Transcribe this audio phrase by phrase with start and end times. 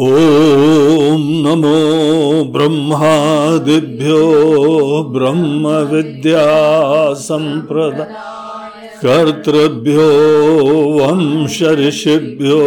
[0.00, 1.70] ॐ नमो
[2.52, 4.20] ब्रह्मादिभ्यो
[5.14, 8.06] ब्रह्म ब्रह्मविद्यासम्प्रदा
[9.02, 10.06] कर्तृभ्यो
[10.94, 12.60] वंशऋषिभ्यो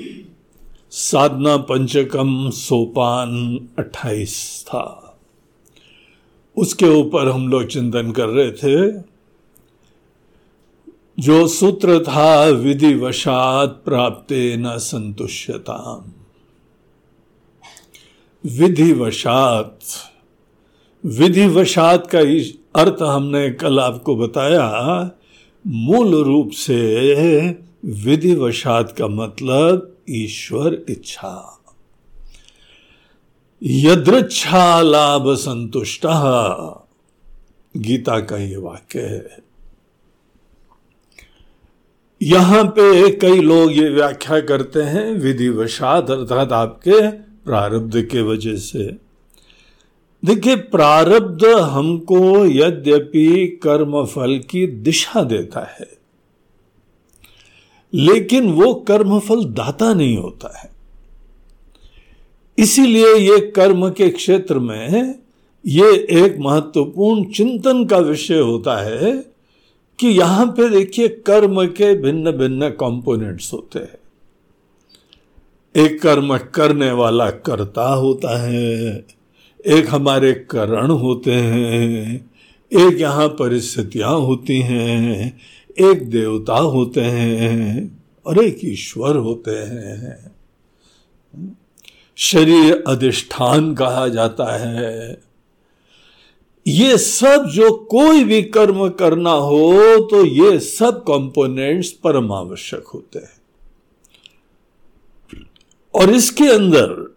[0.91, 5.17] साधना पंचकम सोपान 28 था।
[6.57, 9.03] उसके ऊपर हम लोग चिंतन कर रहे थे।
[11.19, 16.05] जो सूत्र था विधि वशात प्राप्ते न संतुष्यता
[18.45, 19.79] विधि वशात
[21.05, 22.19] विधि वशात का
[22.81, 25.11] अर्थ हमने कल आपको बताया।
[25.67, 27.49] मूल रूप से
[27.85, 31.59] विधिवशात का मतलब ईश्वर इच्छा।
[33.63, 36.01] यदृच्छा लाभ संतुष्ट,
[37.77, 39.37] गीता का ये वाक्य है।
[42.21, 47.11] यहाँ पे कई लोग ये व्याख्या करते हैं, विधिवशात अर्थात आपके
[47.45, 49.06] प्रारब्ध के वजह से।
[50.23, 55.87] देखिए, प्रारब्ध हमको यद्यपि कर्म फल की दिशा देता है,
[57.93, 60.69] लेकिन वो कर्मफल दाता नहीं होता है।
[62.57, 65.15] इसीलिए ये कर्म के क्षेत्र में
[65.65, 69.11] ये एक महत्वपूर्ण चिंतन का विषय होता है
[69.99, 73.97] कि यहाँ पे देखिए, कर्म के भिन्न भिन्न कंपोनेंट्स होते हैं।
[75.75, 79.16] एक कर्म करने वाला कर्ता होता है
[79.67, 82.29] एक हमारे करण होते हैं,
[82.71, 85.39] एक यहाँ परिस्थितियाँ होती हैं,
[85.81, 90.31] एक देवता होते हैं और एक ईश्वर होते हैं।
[92.17, 95.21] शरीर अधिष्ठान कहा जाता है।
[96.65, 103.19] ये सब जो कोई भी कर्म करना हो तो ये सब कंपोनेंट्स परम आवश्यक होते
[103.19, 103.35] हैं।
[105.93, 107.16] और इसके अंदर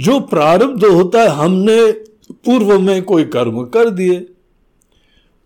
[0.00, 1.92] जो प्रारब्ध होता है, हमने
[2.46, 4.26] पूर्व में कोई कर्म कर दिए,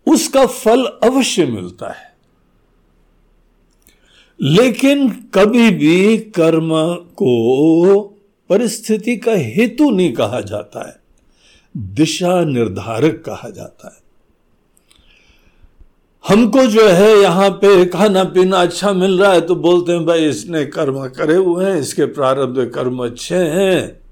[0.07, 2.13] उसका फल अवश्य मिलता है।
[4.39, 6.69] लेकिन कभी भी कर्म
[7.15, 8.01] को
[8.49, 10.95] परिस्थिति का हेतु नहीं कहा जाता है,
[11.75, 14.03] दिशा निर्धारक कहा जाता है।
[16.23, 20.25] हमको जो है यहाँ पे खाना पीना अच्छा मिल रहा है तो बोलते हैं, भाई
[20.25, 24.04] इसने कर्म करे हुए हैं, इसके प्रारब्ध कर्म अच्छे हैं।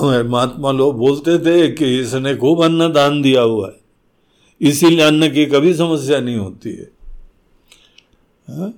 [0.00, 3.80] हमें महात्मा लोग बोलते थे कि इसने खूब अन्न दान दिया हुआ है।
[4.60, 6.90] इसीलिए अन्न की कभी समस्या नहीं होती है।
[8.50, 8.72] हा?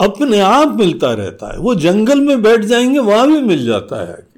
[0.00, 4.32] अपने आप मिलता रहता है। वो जंगल में बैठ जाएँगे, वहाँ भी मिल जाता है।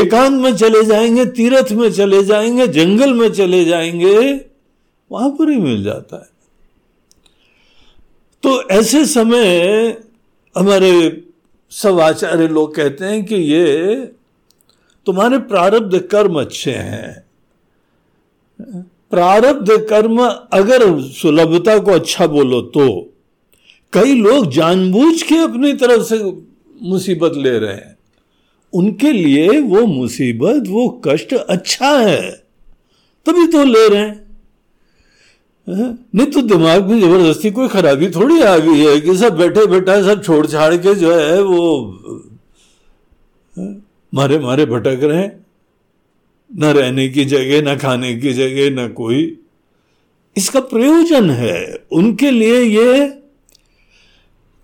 [0.00, 4.44] एकांत में चले जाएँगे, तीर्थ में चले जाएँगे, जंगल में चले जाएँगे,
[5.12, 6.30] वहाँ पर ही मिल जाता है।
[8.42, 9.56] तो ऐसे समय
[10.56, 11.24] हमारे
[11.70, 13.94] सब आचार्य लोग कहते हैं कि ये
[15.10, 17.24] तुम्हारे प्रारब्ध कर्म अच्छे हैं।
[19.10, 20.22] प्रारब्ध कर्म
[20.52, 23.12] अगर सुलभता को अच्छा बोलो तो।
[23.92, 26.18] कई लोग जानबूझ के अपनी तरफ़ से
[26.82, 27.98] मुसीबत ले रहे हैं।
[28.74, 32.30] उनके लिए वो मुसीबत, वो कष्ट अच्छा है।
[33.26, 34.38] तभी तो ले रहे हैं।
[36.14, 40.02] नहीं तो दिमाग में ज़बरदस्ती कोई खराबी थोड़ी आ गई है कि सब बैठे बैठा
[40.02, 41.86] सब छोड़ छाड़ के जो है वो
[44.14, 45.28] मारे मारे भटक रहे
[46.56, 49.38] न रहने की जगह, न खाने की जगह, न कोई।
[50.36, 53.08] इसका प्रयोजन है। उनके लिए ये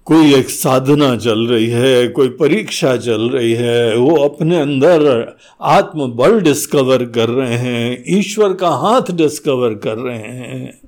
[0.05, 5.27] कोई एक साधना चल रही है, कोई परीक्षा चल रही है। वो अपने अंदर
[5.61, 10.79] आत्मबल डिस्कवर कर रहे हैं, ईश्वर का हाथ डिस्कवर कर रहे हैं।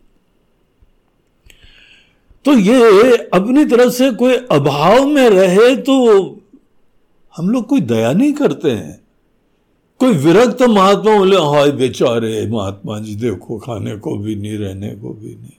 [2.45, 6.38] तो ये अपनी तरफ़ से कोई अभाव में रहे तो
[7.37, 9.01] हम लोग कोई दया नहीं करते हैं।
[9.99, 15.11] कोई विरक्त महात्मा बोले, हाय बेचारे, महात्मा जी, देखो, खाने को भी नहीं, रहने को
[15.11, 15.51] भी नहीं।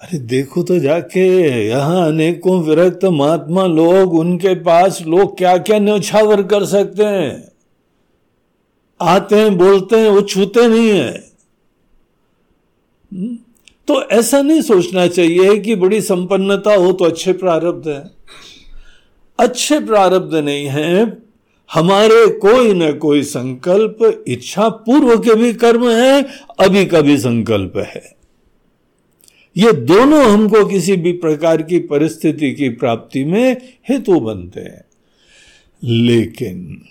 [0.00, 6.42] अरे देखो तो जाके, यहाँ अनेकों विरक्त महात्मा लोग, उनके पास लोग क्या क्या न्यौछावर
[6.42, 7.52] कर सकते हैं?
[9.02, 11.30] आते हैं, बोलते हैं, वो छूते नहीं है।
[13.12, 13.38] हम्म?
[13.88, 18.10] तो ऐसा नहीं सोचना चाहिए कि बड़ी संपन्नता हो तो अच्छे प्रारब्ध है।
[19.40, 21.18] अच्छे प्रारब्ध नहीं है,
[21.72, 26.22] हमारे कोई न कोई संकल्प इच्छा पूर्व के भी कर्म है,
[26.60, 28.16] अभी का भी संकल्प है।
[29.56, 33.56] ये दोनों हमको किसी भी प्रकार की परिस्थिति की प्राप्ति में
[33.88, 34.84] हेतु बनते हैं।
[35.84, 36.82] लेकिन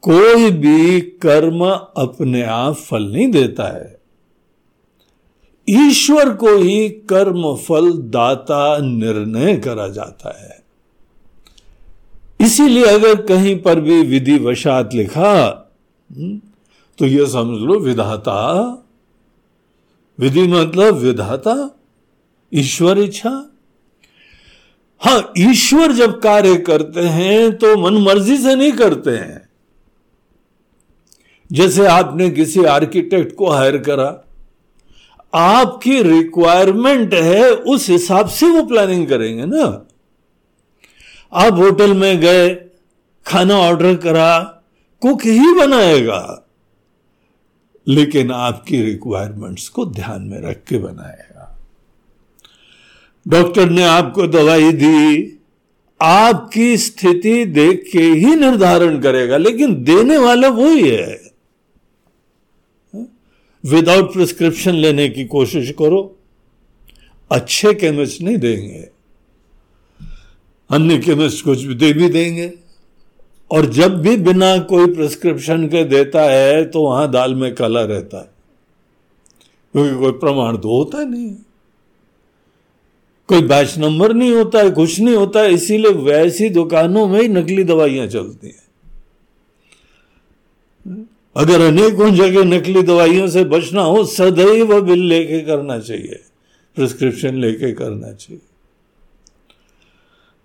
[0.00, 1.64] कोई भी कर्म
[1.96, 3.98] अपने आप फल नहीं देता है।
[5.70, 10.67] ईश्वर को ही कर्म फल दाता निर्णय करा जाता है।
[12.40, 15.32] इसीलिए अगर कहीं पर भी विधि वशात लिखा
[16.10, 16.40] हम्म,
[16.98, 18.34] तो यह समझ लो विधाता।
[20.18, 21.54] विधि मतलब विधाता
[22.52, 23.30] ईश्वर इच्छा।
[25.02, 29.48] हाँ ईश्वर जब कार्य करते हैं तो मन मर्ज़ी से नहीं करते हैं।
[31.50, 34.08] जैसे आपने किसी आर्किटेक्ट को हायर करा
[35.32, 39.66] आपकी रिक्वायरमेंट है उस हिसाब से वो प्लानिंग करेंगे ना।
[41.32, 42.54] आप होटल में गए,
[43.26, 44.62] खाना ऑर्डर करा,
[45.00, 46.48] कुक ही बनाएगा।
[47.88, 51.58] लेकिन आपकी रिक्वायरमेंट्स को ध्यान में रख के बनाएगा।
[53.28, 55.34] डॉक्टर ने आपको दवाई दी।
[56.02, 61.28] आपकी स्थिति देख के ही निर्धारण करेगा, लेकिन देने वाला वो ही। है
[63.66, 66.18] विदाउट प्रिस्क्रिप्शन लेने की कोशिश करो।
[67.32, 68.97] अच्छे केमिस्ट नहीं देंगे।
[70.70, 72.52] अन्य केमिस्ट कुछ भी दे भी देंगे।
[73.50, 78.18] और जब भी बिना कोई प्रिस्क्रिप्शन के देता है तो वहाँ दाल में काला रहता
[78.18, 78.30] है।
[79.72, 81.34] क्योंकि कोई प्रमाण तो होता नहीं।
[83.28, 87.28] कोई बैच नंबर नहीं होता है, कुछ नहीं होता है, इसीलिए वैसी दुकानों में ही
[87.28, 88.68] नकली दवाइयाँ चलती हैं।
[91.36, 96.20] अगर अनेकों जगह नकली दवाइयों से बचना हो, सदैव बिल लेके करना चाहिए।
[96.76, 98.47] प्रिस्क्रिप्शन लेके करना चाहिए।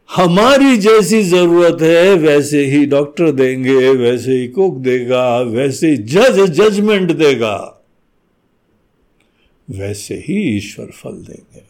[0.09, 6.39] हमारी जैसी ज़रूरत है, वैसे ही डॉक्टर देंगे, वैसे ही कुक देगा, वैसे ही जज
[6.49, 7.83] जजमेंट देगा।
[9.69, 11.63] वैसे ही ईश्वर फल देंगे।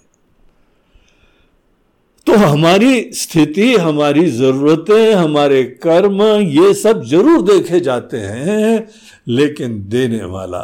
[2.27, 8.87] तो हमारी स्थिति, हमारी जरूरतें, हमारे कर्म, ये सब ज़रूर देखे जाते हैं,
[9.27, 10.63] लेकिन देने वाला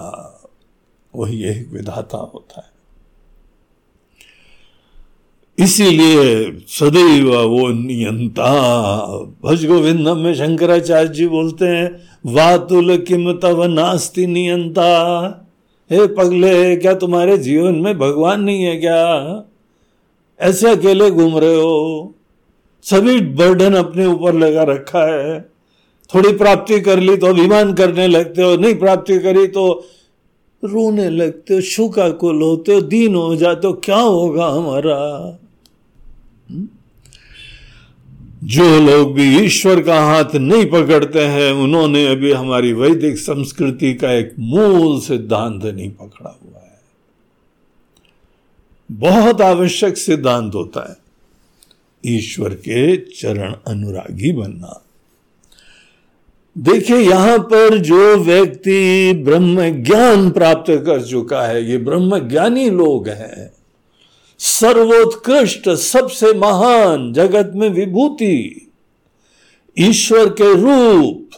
[1.16, 2.79] वही एक विधाता होता है।
[5.60, 8.52] इसीलिए सदैव वो नियंता।
[9.46, 11.90] भज गोविंदम में शंकराचार्य जी बोलते हैं,
[12.26, 14.86] वातुल किम तव नास्ति नियंता।
[15.92, 19.46] हे पगले, क्या तुम्हारे जीवन में भगवान नहीं है क्या?
[20.40, 22.14] ऐसे अकेले घूम रहे हो?
[22.86, 25.40] सभी बर्डन अपने ऊपर लगा रखा है।
[26.16, 29.86] थोड़ी प्राप्ति कर ली तो अभिमान करने लगते हो, नहीं प्राप्ति करी तो
[30.64, 35.40] रोने लगते हो, शुका कुल होते हो, दीन हो जाते हो, क्या होगा हमारा?
[38.44, 44.12] जो लोग भी ईश्वर का हाथ नहीं पकड़ते हैं, उन्होंने अभी हमारी वैदिक संस्कृति का
[44.12, 46.80] एक मूल सिद्धांत नहीं पकड़ा हुआ है।
[48.92, 50.96] बहुत आवश्यक सिद्धांत होता है,
[52.16, 54.84] ईश्वर के चरण अनुरागी बनना।
[56.58, 63.10] देखिए, यहाँ पर जो व्यक्ति ब्रह्म ज्ञान प्राप्त कर चुका है, ये ब्रह्म ज्ञानी लोग
[63.10, 63.59] हैं।
[64.40, 68.72] सर्वोत्कृष्ट, सबसे महान जगत में विभूति
[69.78, 71.30] ईश्वर के रूप,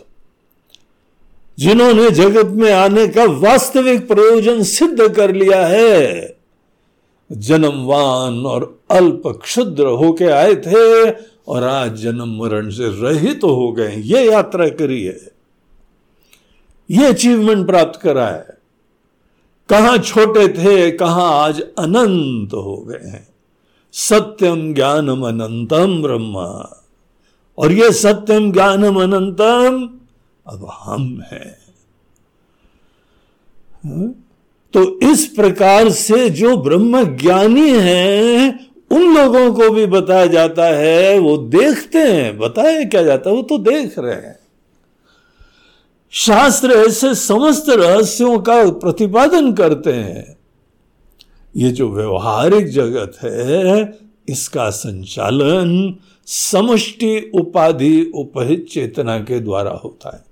[1.60, 6.38] जिन्होंने जगत में आने का वास्तविक प्रयोजन सिद्ध कर लिया है।
[7.32, 11.10] जन्मवान और अल्प क्षुद्र होके आए थे
[11.48, 15.20] और आज जन्म मरण से रहित तो हो गए ये यात्रा करी है।
[16.90, 18.61] ये अचीवमेंट प्राप्त करा है।
[19.72, 23.28] कहाँ छोटे थे, कहाँ आज अनंत हो गए हैं।
[23.94, 26.36] सत्यम ज्ञानम अनंतम ब्रह्म।
[27.58, 29.90] और ये सत्यम ज्ञानम अनंतम
[30.48, 31.58] अब हम हैं।
[33.86, 34.28] हाँ?
[34.74, 38.50] तो इस प्रकार से जो ब्रह्म ज्ञानी है,
[38.92, 43.36] उन लोगों को भी बताया जाता है, वो देखते हैं। बताया क्या जाता है?
[43.36, 44.41] वो तो देख रहे हैं।
[46.14, 50.38] शास्त्र ऐसे समस्त रहस्यों का प्रतिपादन करते हैं।
[51.58, 54.00] ये जो व्यवहारिक जगत है,
[54.30, 60.24] इसका संचालन समष्टि उपाधि उपहित चेतना के द्वारा होता है।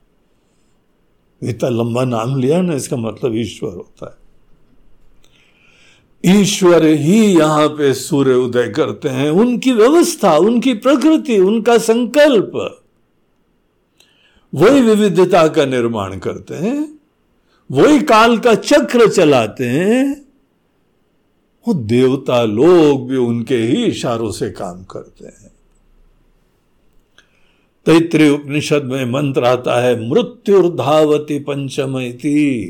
[1.50, 4.20] इतना लंबा नाम लिया ना, इसका मतलब ईश्वर होता
[6.24, 12.76] है। ईश्वर ही यहाँ पे सूर्य उदय करते हैं। उनकी व्यवस्था, उनकी प्रकृति, उनका संकल्प
[14.54, 17.00] वही विविधता का निर्माण करते हैं,
[17.72, 20.26] वही काल का चक्र चलाते हैं,
[21.68, 25.52] वो देवता लोग भी उनके ही इशारों से काम करते हैं।
[27.86, 32.66] तैतृय उपनिषद में मंत्र आता है, मृत्युर्धावती पंचमती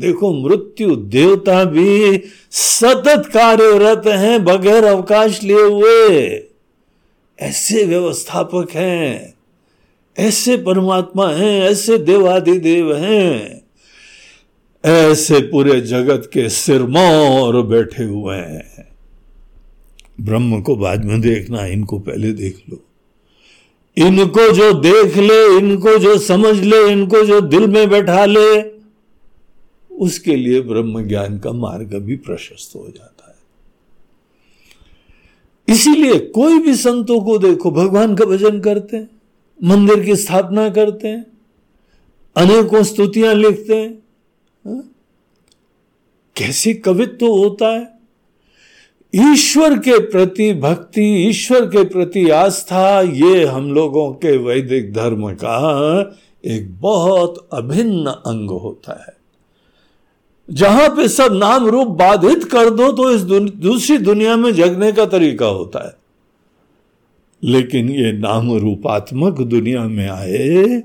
[0.00, 6.42] देखो, मृत्यु देवता भी सतत कार्यरत हैं, बगैर अवकाश लिए हुए।
[7.40, 9.34] ऐसे व्यवस्थापक हैं।
[10.18, 13.62] ऐसे परमात्मा हैं, ऐसे देवादिदेव हैं,
[14.84, 18.96] ऐसे पूरे जगत के सिरमौर बैठे हुए हैं।
[20.20, 22.84] ब्रह्म को बाद में देखना, इनको पहले देख लो।
[23.96, 28.62] इनको जो देख ले, इनको जो समझ ले, इनको जो दिल में बैठा ले,
[29.96, 33.34] उसके लिए ब्रह्म ज्ञान का मार्ग भी प्रशस्त हो जाता है।
[35.74, 39.21] इसीलिए कोई भी संतों को देखो, भगवान का भजन करते हैं।
[39.62, 41.24] मंदिर की स्थापना करते हैं,
[42.36, 43.94] अनेकों स्तुतियाँ लिखते हैं।
[44.66, 44.82] हा?
[46.36, 47.92] कैसी कवित्व होता है?
[49.14, 56.18] ईश्वर के प्रति भक्ति, ईश्वर के प्रति आस्था, ये हम लोगों के वैदिक धर्म का
[56.44, 59.16] एक बहुत अभिन्न अंग होता है।
[60.48, 65.06] जहाँ पे सब नाम रूप बाधित कर दो तो इस दूसरी दुनिया में जगने का
[65.06, 66.01] तरीका होता है।
[67.44, 70.80] लेकिन ये नाम रूपात्मक दुनिया में आए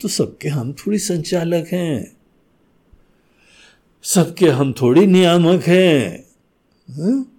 [0.00, 2.16] तो सबके हम थोड़ी संचालक हैं।
[4.02, 6.26] सबके हम थोड़ी नियामक हैं।
[6.90, 7.30] हाँ?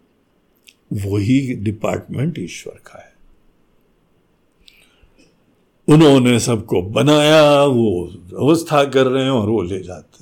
[0.93, 3.15] वही डिपार्टमेंट ईश्वर का है।
[5.87, 10.14] उन्होंने सबको बनाया, वो व्यवस्था कर रहे हैं और वो ले जाते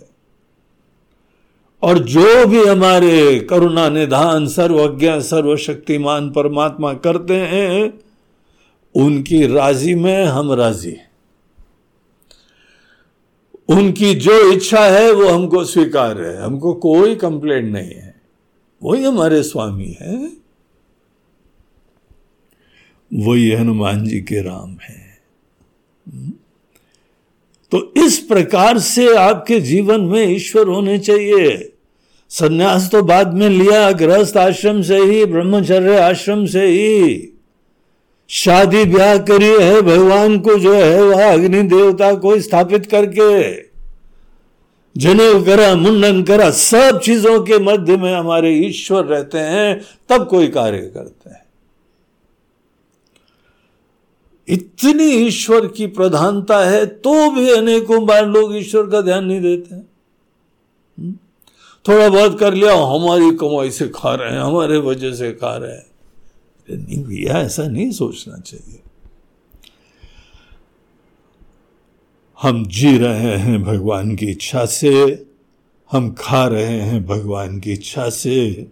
[1.83, 7.99] और जो भी हमारे करुणा निधान, सर्वज्ञ, सर्वशक्तिमान परमात्मा करते हैं,
[8.95, 10.97] उनकी राज़ी में हम राज़ी
[13.69, 18.21] उनकी जो इच्छा है, वो हमको स्वीकार है। हमको कोई कंप्लेंट नहीं है।
[18.83, 20.31] वही हमारे स्वामी है।
[23.13, 25.17] वही हनुमान जी के राम है।
[27.71, 31.72] तो इस प्रकार से आपके जीवन में ईश्वर होने चाहिए।
[32.33, 37.29] सन्यास तो बाद में लिया, गृहस्थ आश्रम से ही, ब्रह्मचर्य आश्रम से ही।
[38.29, 43.53] शादी ब्याह करी है, भगवान को जो है, वह अग्नि देवता को स्थापित करके।
[44.97, 50.47] जनेऊ करा, मुंडन करा, सब चीज़ों के मध्य में हमारे ईश्वर रहते हैं, तब कोई
[50.47, 51.43] कार्य करते हैं।
[54.47, 59.75] इतनी ईश्वर की प्रधानता है तो भी अनेकों बार लोग ईश्वर का ध्यान नहीं देते।
[59.75, 59.92] हैं?
[61.87, 65.71] थोड़ा बहुत कर लिया, हमारी कमाई से खा रहे हैं, हमारे वजह से खा रहे
[65.71, 65.85] हैं।
[66.69, 68.79] नहीं भैया, ऐसा नहीं सोचना चाहिए।
[72.41, 75.25] हम जी रहे हैं भगवान की इच्छा से,
[75.91, 78.67] हम खा रहे हैं भगवान की इच्छा से?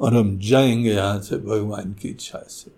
[0.00, 2.70] और हम जाएँगे यहाँ से भगवान की इच्छा से।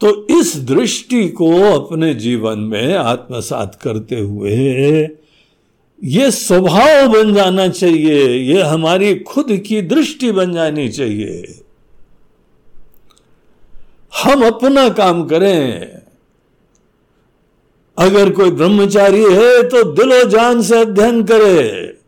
[0.00, 5.08] तो इस दृष्टि को अपने जीवन में आत्मसात करते हुए
[6.02, 11.58] ये स्वभाव बन जाना चाहिए, ये हमारी खुद की दृष्टि बन जानी चाहिए।
[14.12, 16.00] हम अपना काम करें।
[17.96, 21.98] अगर कोई ब्रह्मचारी है तो दिलो जान से अध्ययन करे।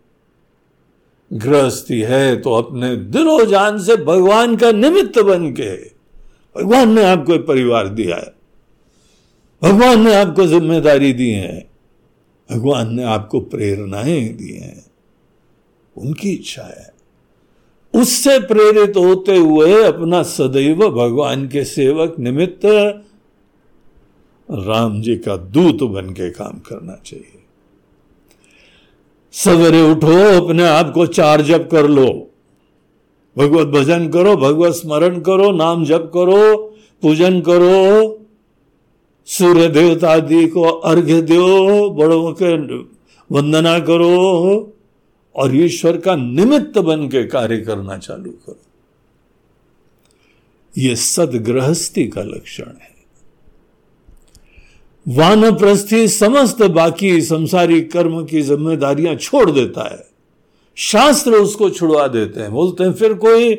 [1.30, 5.74] गृहस्थी है तो अपने दिलो जान से भगवान का निमित्त बन के
[6.56, 8.34] भगवान ने आपको परिवार दिया है।
[9.62, 11.73] भगवान ने आपको ज़िम्मेदारी दी है।
[12.54, 14.86] भगवान ने आपको प्रेरणाएँ दी हैं।
[15.96, 16.94] उनकी इच्छा है।
[17.94, 22.60] उससे प्रेरित होते हुए अपना सदैव भगवान के सेवक निमित्त
[24.50, 27.42] राम जी का दूत बन के काम करना चाहिए।
[29.32, 32.30] सवेरे उठो, अपने आप को चार जप कर लो।
[33.38, 36.56] भगवत भजन करो, भगवत स्मरण करो, नाम जप करो,
[37.02, 38.13] पूजन करो
[39.26, 42.56] सूर्य देवता आदि को अर्घ्य दो, बड़ों के
[43.30, 44.74] वंदना करो
[45.36, 48.60] और ईश्वर का निमित्त बन के कार्य करना चालू करो।
[50.78, 52.94] ये सदगृहस्थी का लक्षण है।
[55.08, 60.06] वानप्रस्थी समस्त बाकी संसारी कर्म की जिम्मेदारियाँ छोड़ देता है।
[60.74, 63.54] शास्त्र उसको छुड़वा देते हैं, बोलते हैं, फिर कोई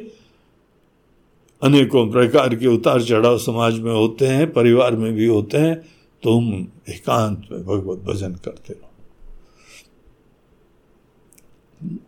[1.66, 5.76] अनेकों प्रकार के उतार चढ़ाव समाज में होते हैं, परिवार में भी होते हैं।
[6.24, 8.92] तुम एकांत में भगवत भजन करते रहो।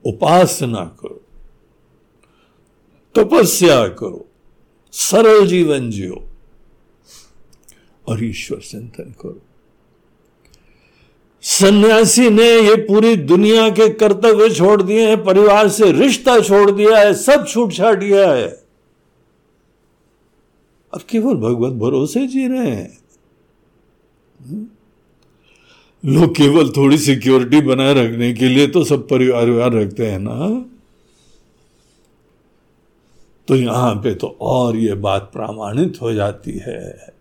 [0.06, 1.22] उपासना करो।
[3.16, 4.28] तपस्या करो।
[4.92, 6.28] सरल जीवन जियो।
[8.08, 9.42] और ईश्वर चिंतन करो।
[11.42, 16.98] सन्यासी ने ये पूरी दुनिया के कर्तव्य छोड़ दिए हैं, परिवार से रिश्ता छोड़ दिया
[16.98, 18.67] है, सब छूट छाट दिया है।
[20.94, 22.98] अब केवल भगवत भरोसे जी रहे हैं।
[26.06, 30.66] लोग केवल थोड़ी सिक्योरिटी बनाए रखने के लिए तो सब परिवार रखते हैं ना?
[33.48, 37.14] तो यहाँ पे तो और ये बात प्रामाणित हो जाती है।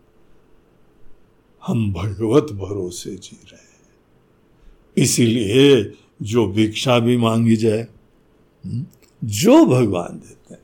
[1.66, 3.66] हम भगवत भरोसे जी रहे हैं।
[4.96, 5.92] इसीलिए
[6.22, 7.88] जो भिक्षा भी मांगी जाए
[8.64, 8.86] हम्म,
[9.24, 10.60] जो भगवान देते हैं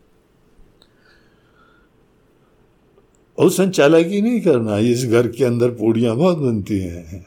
[3.38, 7.24] और संचालकी नहीं करना इस घर के अंदर पूड़ियाँ बहुत बनती हैं।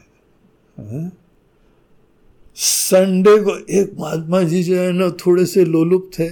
[2.56, 6.28] संडे को एक महात्मा जी जो है ना थोड़े से लोलुप थे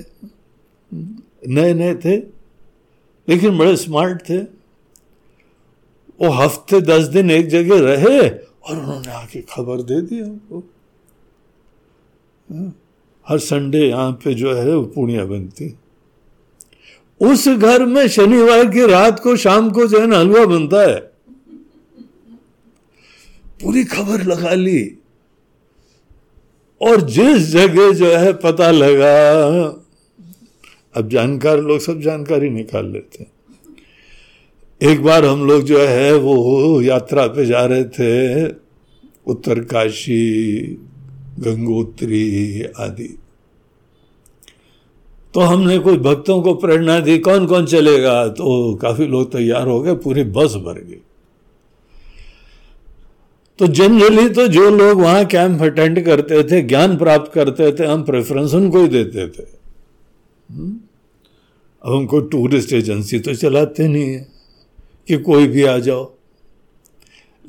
[1.49, 2.17] नए नए थे
[3.29, 4.39] लेकिन बड़े स्मार्ट थे।
[6.21, 10.59] वो हफ़्ते दस दिन एक जगह रहे और उन्होंने आके खबर दे दी हमको।
[12.49, 12.75] हाँ,
[13.27, 15.69] हर संडे यहाँ पे जो है वो पूड़ियाँ बनती
[17.21, 21.01] उस घर में शनिवार की रात को शाम को जो है ना हलवा बनता है।
[23.63, 24.99] पूरी खबर लगा ली।
[26.83, 29.43] और जिस जगह जो है पता लगा,
[30.95, 33.31] अब जानकार लोग सब जानकारी निकाल लेते हैं।
[34.83, 38.47] एक बार हम लोग जो है वो यात्रा पे जा रहे थे,
[39.27, 40.61] उत्तरकाशी,
[41.41, 43.19] गंगोत्री आदि।
[45.35, 48.29] तो हमने कुछ भक्तों को प्रेरणा दी कौन कौन चलेगा?
[48.29, 51.01] तो काफ़ी लोग तैयार हो गए, पूरी बस भर गई।
[53.59, 58.03] तो जनरली तो जो लोग वहाँ कैंप अटेंड करते थे, ज्ञान प्राप्त करते थे, हम
[58.03, 59.47] प्रेफरेंस उनको ही देते थे।
[60.51, 60.81] हम्म?
[61.83, 64.29] अब हमको टूरिस्ट एजेंसी तो चलाते नहीं है
[65.09, 66.13] कि कोई भी आ जाओ।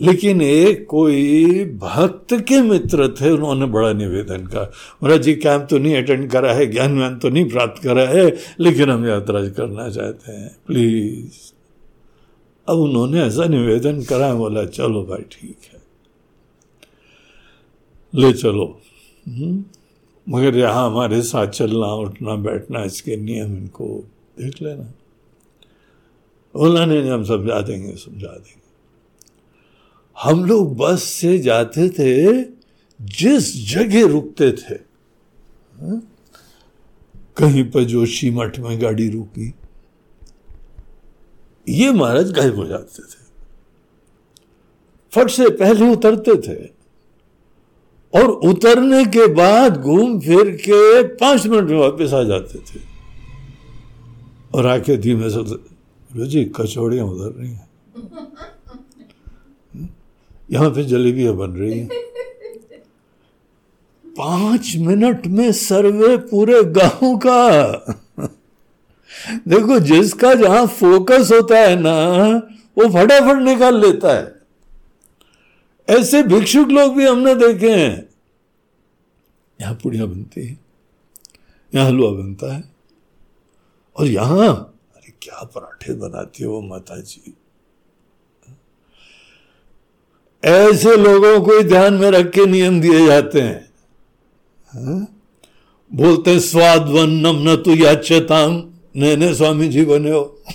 [0.02, 4.72] लेकिन एक कोई भक्त के मित्र थे, उन्होंने बड़ा निवेदन कहा,
[5.04, 8.38] महाराज जी कैंप तो नहीं अटेंड करा है ज्ञान व्यान तो नहीं प्राप्त करा है,
[8.60, 11.56] लेकिन हम यात्रा करना चाहते हैं प्लीज़
[12.70, 15.82] अब उन्होंने ऐसा निवेदन करा है बोला, चलो भाई, ठीक है।
[18.22, 18.82] ले चलो।
[19.28, 19.66] हम्म?
[20.30, 24.04] मगर यहाँ हमारे साथ चलना, उठना, बैठना, इसके नियम इनको
[24.42, 24.84] देख लेना।
[26.56, 28.64] बोला नहीं, हम समझा देंगे समझा देंगे।
[30.23, 32.43] हम लोग बस से जाते थे,
[33.01, 34.75] जिस जगह रुकते थे।
[37.38, 39.54] कहीं पर जोशी मठ में गाड़ी रुकी।
[41.69, 43.23] ये महाराज गायब हो जाते थे।
[45.13, 46.63] फट से पहले उतरते थे
[48.13, 52.80] और उतरने के बाद घूम फिर के पाँच मिनट में वापस आ जाते थे।
[54.56, 57.69] और आके धीमे से जी, कचौड़ियाँ उधर रही हैं।
[60.52, 61.90] यहाँ पे जलेबियाँ बन रही हैं।
[64.06, 67.64] पाँच मिनट में सर्वे पूरे गाँव का।
[69.48, 71.94] देखो, जिसका जहाँ फोकस होता है ना,
[72.78, 74.36] वो फटाफट निकाल लेता है।
[75.90, 78.10] ऐसे भिक्षुक लोग भी हमने देखे हैं।
[79.62, 80.58] यहाँ पुड़िया बनती है,
[81.76, 82.64] यहाँ हलवा बनता है।
[83.98, 84.48] और यहाँ,
[84.96, 87.38] अरे, क्या पराठे बनाती है वो माता जी
[90.46, 93.70] ऐसे लोगों को ही ध्यान में रख के नियम दिए जाते हैं।
[94.68, 95.08] हा?
[95.94, 100.42] बोलते हैं स्वाद वन्नम न तु याच्यताम। नए नए स्वामी जी बने हो।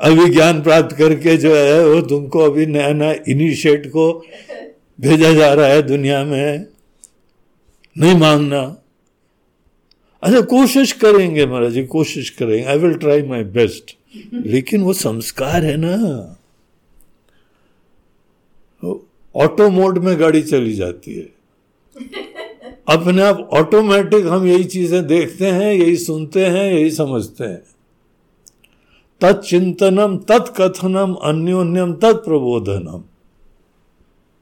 [0.00, 4.24] अभी ज्ञान प्राप्त करके जो है वो तुमको अभी नया नया इनिशिएट को
[5.00, 6.66] भेजा जा रहा है दुनिया में।
[7.98, 8.76] नहीं मांगना
[10.22, 13.96] अच्छा कोशिश करेंगे महाराज जी कोशिश करेंगे। I will try my best
[14.34, 16.36] लेकिन वो संस्कार है ना।
[19.34, 21.34] ऑटो मोड में गाड़ी चली जाती है।
[22.88, 27.62] अपने आप ऑटोमेटिक हम यही चीज़ें देखते हैं, यही सुनते हैं, यही समझते हैं।
[29.20, 33.04] तत्चिंतनम, तत्कथनम, अन्योन्यम, तत्प्रबोधनम,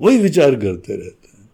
[0.00, 1.50] वही विचार करते रहते हैं।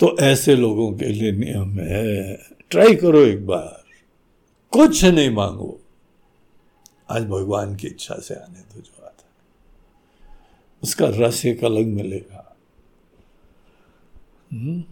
[0.00, 2.38] तो ऐसे लोगों के लिए नियम है,
[2.70, 3.84] ट्राई करो एक बार,
[4.72, 5.80] कुछ नहीं मांगो।
[7.10, 8.97] आज भगवान की इच्छा से आने दो जो।
[10.82, 12.56] उसका रस एक अलग मिलेगा।
[14.52, 14.84] हम्म?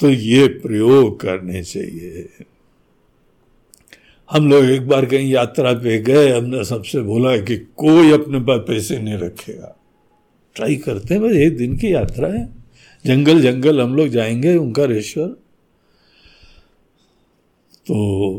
[0.00, 2.28] तो ये प्रयोग करने चाहिए।
[4.30, 8.60] हम लोग एक बार कहीं यात्रा पे गए, हमने सबसे बोला कि कोई अपने पास
[8.60, 9.76] पैसे नहीं रखेगा।
[10.54, 12.48] ट्राई करते हैं, बस एक दिन की यात्रा है।
[13.06, 15.28] जंगल जंगल, हम लोग जाएँगे ओंकारेश्वर।
[17.86, 18.38] तो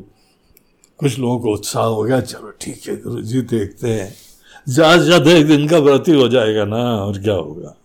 [0.97, 4.13] कुछ लोगों को उत्साह हो गया, चलो ठीक है गुरु जी देखते हैं।
[4.67, 7.75] ज़्यादा ज़्यादा एक दिन का व्रत ही हो जाएगा ना, और क्या होगा?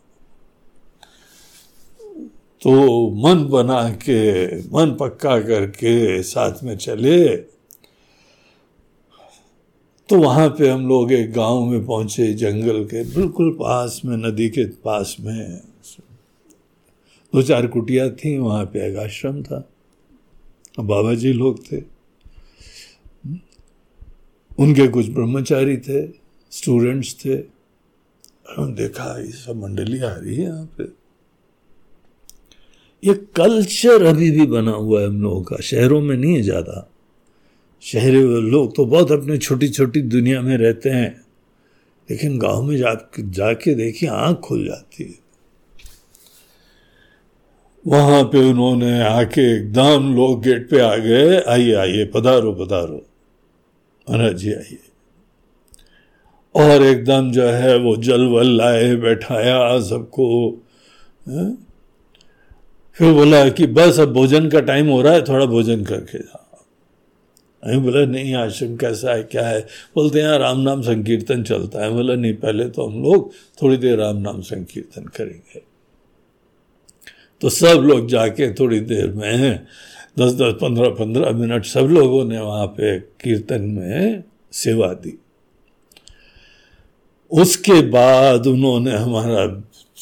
[2.63, 2.71] तो
[3.17, 7.37] मन बना के, मन पक्का करके साथ में चले।
[10.09, 14.49] तो वहाँ पे हम लोग एक गाँव में पहुँचे, जंगल के बिल्कुल पास में, नदी
[14.49, 15.61] के पास में।
[17.33, 19.65] दो चार कुटिया थी, वहाँ पे एक आश्रम था।
[20.81, 21.83] बाबा जी लोग थे।
[24.59, 26.20] उनके कुछ ब्रह्मचारी थे।
[26.51, 27.35] स्टूडेंट्स थे।
[28.57, 30.85] हम देखा, ये सब मंडली आ रही है यहाँ पे।
[33.03, 36.87] ये कल्चर अभी भी बना हुआ है हम लोगों का। शहरों में नहीं है ज़्यादा।
[37.83, 41.25] शहरी लोग तो बहुत अपने छोटी छोटी दुनिया में रहते हैं।
[42.09, 45.19] लेकिन गाँव में जा, जाके देखिए, आँख खुल जाती है।
[47.87, 53.07] वहाँ पे उन्होंने आके एकदम लोग गेट पे आ गए। आइए आइए, पधारो पधारो।
[54.07, 54.90] महाराज जी, आइए।
[56.55, 60.51] और एकदम जो है वो जल वल लाए बैठाया सबको
[62.97, 66.47] फिर बोला कि बस अब भोजन का टाइम हो रहा है, थोड़ा भोजन करके जाओ।
[67.65, 69.61] अभी बोला, नहीं, आश्रम कैसा है, क्या है?
[69.95, 73.33] बोलते हैं राम नाम संकीर्तन चलता है। बोला, नहीं, पहले तो हम लोग
[73.63, 75.63] थोड़ी देर राम नाम संकीर्तन करेंगे।
[77.41, 79.67] तो सब लोग जाके थोड़ी देर में,
[80.19, 85.20] दस दस, पंद्रह पंद्रह मिनट सब लोगों ने वहाँ पे कीर्तन में सेवा दी।
[87.33, 89.47] उसके बाद उन्होंने हमारा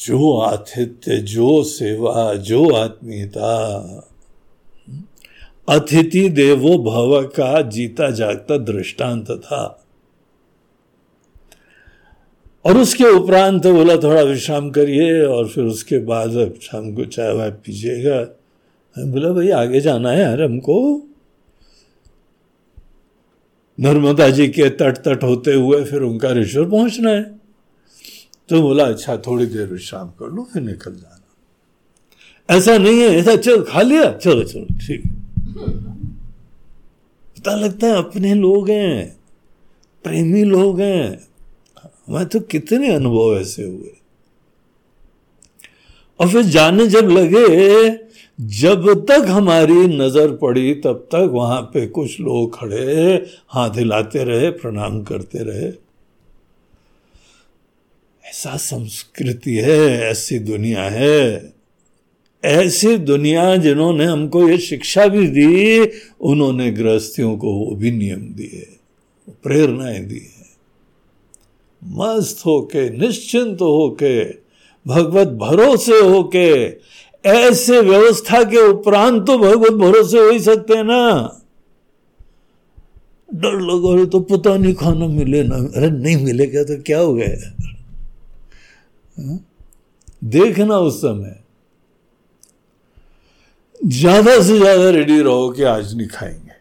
[0.05, 3.49] जो आतिथ्य, जो सेवा, जो आत्मीयता,
[5.69, 9.85] अतिथि देवो भव का जीता जागता दृष्टांत था।
[12.65, 17.51] और उसके उपरांत बोला, थोड़ा विश्राम करिए और फिर उसके बाद शाम को चाय वाय
[17.51, 18.21] पीजिएगा।
[18.99, 21.08] बोला भाई आगे जाना है यार हमको।
[23.79, 26.29] नर्मदा जी के तट तट होते हुए फिर उनका
[26.69, 27.23] पहुँचना है।
[28.49, 31.15] तो बोला अच्छा थोड़ी देर विश्राम कर लो, फिर निकल जाना।
[32.55, 34.11] ऐसा नहीं है, ऐसा, चल, खा लिया?
[34.11, 35.03] चलो चलो, ठीक
[37.37, 39.19] पता लगता है, अपने लोग हैं,
[40.03, 41.27] प्रेमी लोग हैं।
[42.07, 43.97] हमारे तो कितने अनुभव ऐसे हुए।
[46.19, 47.89] और फिर जाने जब लगे
[48.41, 54.49] जब तक हमारी नज़र पड़ी, तब तक वहाँ पे कुछ लोग खड़े, हाथ हिलाते रहे,
[54.49, 55.67] प्रणाम करते रहे।
[58.29, 61.53] ऐसा संस्कृति है, ऐसी दुनिया है।
[62.43, 65.89] ऐसी दुनिया जिन्होंने हमको ये शिक्षा भी दी,
[66.21, 68.77] उन्होंने गृहस्थियों को वो भी नियम दिए,
[69.43, 70.39] प्रेरणाएँ दी है।
[71.83, 74.25] मस्त होके, निश्चिंत होके,
[74.87, 76.69] भगवत भरोसे होके
[77.23, 81.35] ऐसे व्यवस्था के उपरांत तो भगवत भरोसे हो ही सकते हैं ना।
[83.29, 87.55] डर लगा तो पता नहीं खाना मिले ना। अरे नहीं मिलेगा तो क्या हो गया?
[89.17, 89.39] हाँ?
[90.23, 91.35] देखना उस समय।
[93.81, 96.57] ज़्यादा से ज़्यादा रेडी रहो कि आज नहीं खाएँगे।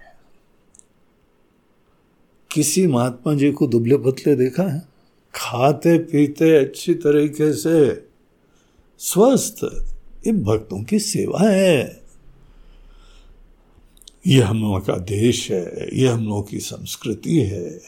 [2.50, 4.80] किसी महात्मा जी को दुबले पतले देखा है?
[5.34, 7.78] खाते पीते अच्छी तरीके से।
[9.00, 9.64] स्वस्थ।
[10.26, 12.02] ये भक्तों की सेवा है।
[14.26, 17.80] ये हम लोगों का देश है ये हम लोगों की संस्कृति है।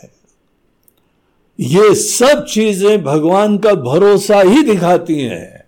[1.61, 5.65] ये सब चीज़ें भगवान का भरोसा ही दिखाती हैं।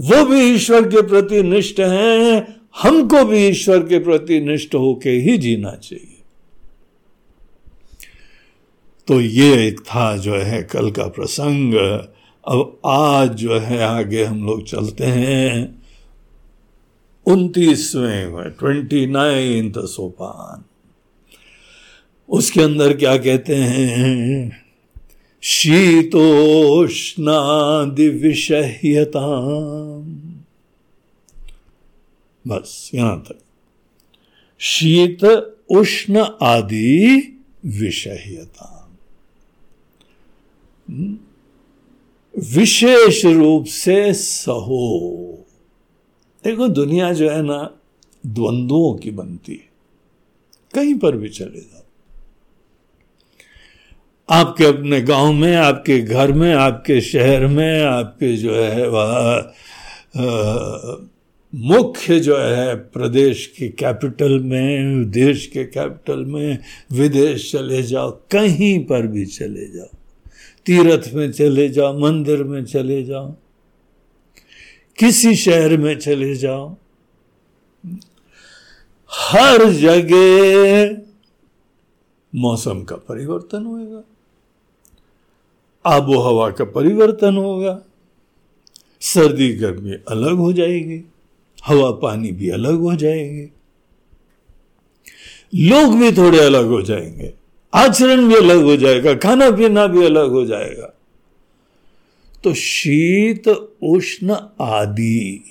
[0.00, 5.38] वो भी ईश्वर के प्रति निष्ठ हैं, हमको भी ईश्वर के प्रति निष्ठ होके ही
[5.38, 6.08] जीना चाहिए।
[9.08, 11.74] तो ये एक था जो है कल का प्रसंग।
[12.48, 15.82] अब आज जो है आगे हम लोग चलते हैं।
[17.26, 20.64] उनतीसवें ट्वेंटी नाइन्थ सोपान।
[22.28, 24.62] उसके अंदर क्या कहते हैं?
[25.42, 29.48] शीतोष्णादि विषह्यता
[32.46, 33.38] बस, यहाँ तक।
[34.58, 37.22] शीत, उष्ण आदि
[37.64, 38.90] विषह्यता
[40.90, 41.18] हम्म?
[42.38, 45.46] विशेष रूप से सहो।
[46.44, 47.74] देखो, दुनिया जो है ना,
[48.26, 49.72] द्वंद्वों की बनती है।
[50.74, 51.82] कहीं पर भी चले जाओ।
[54.30, 59.52] आपके अपने गाँव में, आपके घर में, आपके शहर में, आपके जो है वह
[61.54, 66.58] मुख्य जो है प्रदेश के कैपिटल में, देश के कैपिटल में,
[66.92, 70.01] विदेश चले जाओ, कहीं पर भी चले जाओ।
[70.66, 73.34] तीर्थ में चले जाओ, मंदिर में चले जाओ,
[74.98, 76.76] किसी शहर में चले जाओ,
[79.10, 80.96] हर जगह
[82.32, 84.02] मौसम का परिवर्तन होगा
[85.84, 87.80] आबो हवा का परिवर्तन होगा,
[89.02, 91.02] सर्दी गर्मी अलग हो जाएगी,
[91.66, 93.50] हवा पानी भी अलग हो जाएँगे,
[95.54, 97.32] लोग भी थोड़े अलग हो जाएँगे।
[97.74, 100.98] आचरण भी अलग हो जाएगा, खाना पीना भी अलग हो जाएगा।
[102.44, 103.48] तो शीत,
[103.82, 105.44] उष्ण, आदि।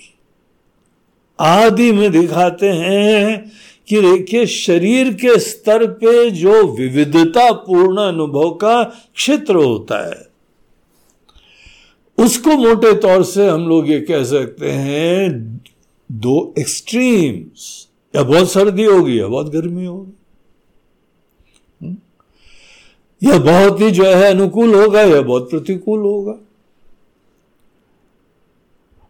[1.40, 3.52] आदि में दिखाते हैं
[3.88, 10.28] कि देखिए, शरीर के स्तर पे जो विविधता पूर्ण अनुभव का क्षेत्र होता है,
[12.18, 15.60] उसको मोटे तौर से हम लोग ये कह सकते हैं,
[16.12, 20.18] दो एक्सट्रीम्स या बहुत सर्दी होगी, या बहुत गर्मी होगी।
[23.22, 26.38] या बहुत ही जो है अनुकूल होगा, यह बहुत प्रतिकूल होगा।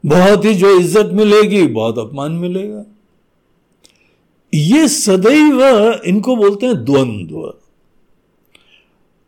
[0.05, 2.85] बहुत ही जो इज़्ज़त मिलेगी, बहुत अपमान मिलेगा।
[4.53, 5.63] ये सदैव
[6.07, 7.37] इनको बोलते हैं द्वंद्व।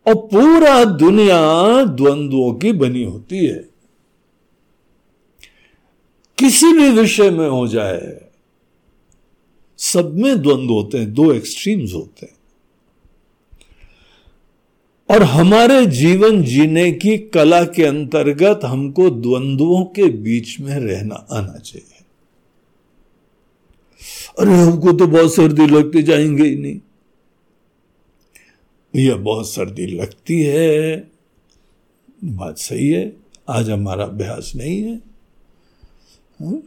[0.07, 1.39] और पूरा दुनिया
[1.85, 3.65] द्वंद्वों की बनी होती है।
[6.39, 8.21] किसी भी विषय में हो जाए,
[9.79, 12.37] सब में द्वंद्व होते हैं, दो एक्सट्रीम्स होते हैं।
[15.11, 21.59] और हमारे जीवन जीने की कला के अंतर्गत हमको द्वंद्वों के बीच में रहना आना
[21.59, 22.05] चाहिए।
[24.41, 26.81] अरे, हमको तो बहुत सर्दी लगती जाएँगे ही नहीं।
[28.95, 30.97] भैया, बहुत सर्दी लगती है।
[32.25, 33.17] बात सही है,
[33.49, 34.97] आज हमारा अभ्यास नहीं है।
[36.41, 36.63] हाँ?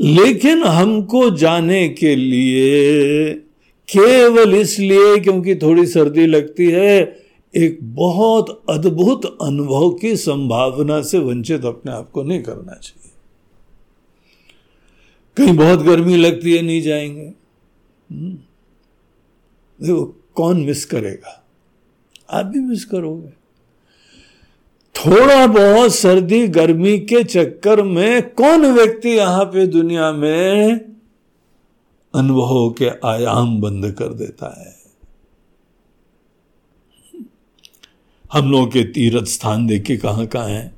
[0.00, 3.34] लेकिन हमको जाने के लिए
[3.88, 7.21] केवल इसलिए, क्योंकि थोड़ी सर्दी लगती है
[7.56, 13.12] एक बहुत अद्भुत अनुभव की संभावना से वंचित अपने आप को नहीं करना चाहिए।
[15.36, 17.32] कहीं बहुत गर्मी लगती है, नहीं जाएँगे।
[18.10, 18.34] हम्म।
[19.86, 21.44] देखो, कौन मिस करेगा?
[22.30, 23.28] आप भी मिस करोगे।
[24.94, 30.80] थोड़ा बहुत सर्दी, गर्मी के चक्कर में कौन व्यक्ति यहाँ पे दुनिया में
[32.14, 34.81] अनुभव के आयाम बंद कर देता है?
[38.32, 40.74] हम लोगों के तीर्थ स्थान देखे कहाँ कहाँ है?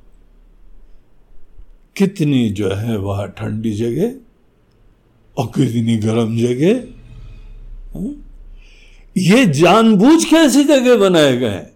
[1.97, 4.13] कितनी जो है वह ठंडी जगह
[5.37, 6.73] और कितनी गर्म जगह
[7.93, 8.25] हाँ?
[9.17, 11.67] ये जानबूझ के ऐसी जगह बनाए गए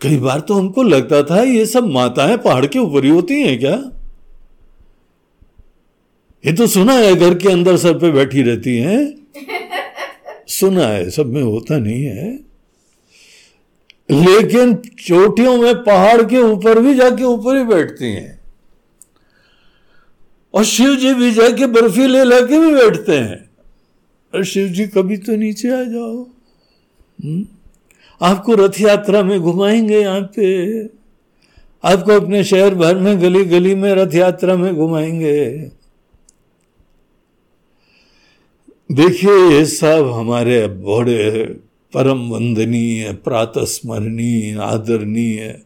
[0.00, 3.58] कई बार तो हमको लगता था ये सब माताएँ पहाड़ के ऊपर ही होती हैं
[3.58, 3.92] क्या?
[6.46, 9.14] ये तो सुना है घर के अंदर सर पे बैठी रहती हैं।
[10.48, 12.45] सुना है सब में होता नहीं है।
[14.10, 18.40] लेकिन चोटियों में पहाड़ के ऊपर भी जाके ऊपर ही बैठती हैं
[20.54, 23.50] और शिव जी भी जाके बर्फीले इलाके भी बैठते हैं
[24.34, 26.22] और शिव जी कभी तो नीचे आ जाओ?
[27.24, 27.46] हम्म?
[28.22, 30.84] आपको रथ यात्रा में घुमाएँगे यहाँ पे
[31.84, 35.70] आपको अपने शहर भर में गली गली में रथ यात्रा में घुमाएँगे
[38.92, 41.44] देखिए, ये सब हमारे बड़े
[41.94, 45.62] परम वंदनीय, प्रातस्मरणीय, आदरणीय,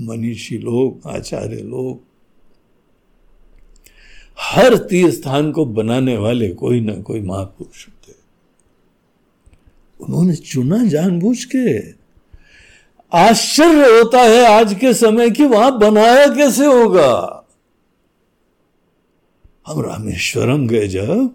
[0.00, 2.00] मनीषी लोग आचार्य लोग
[4.40, 8.12] हर तीर्थ स्थान को बनाने वाले कोई ना कोई महापुरुष होते
[10.00, 11.90] उन्होंने चुना जानबूझ के।
[13.12, 17.44] आश्चर्य होता है आज के समय कि वहाँ बनाया कैसे होगा।
[19.66, 21.34] हम रामेश्वरम गए जब।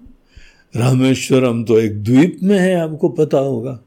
[0.76, 3.80] रामेश्वरम तो एक द्वीप में है, आपको पता होगा?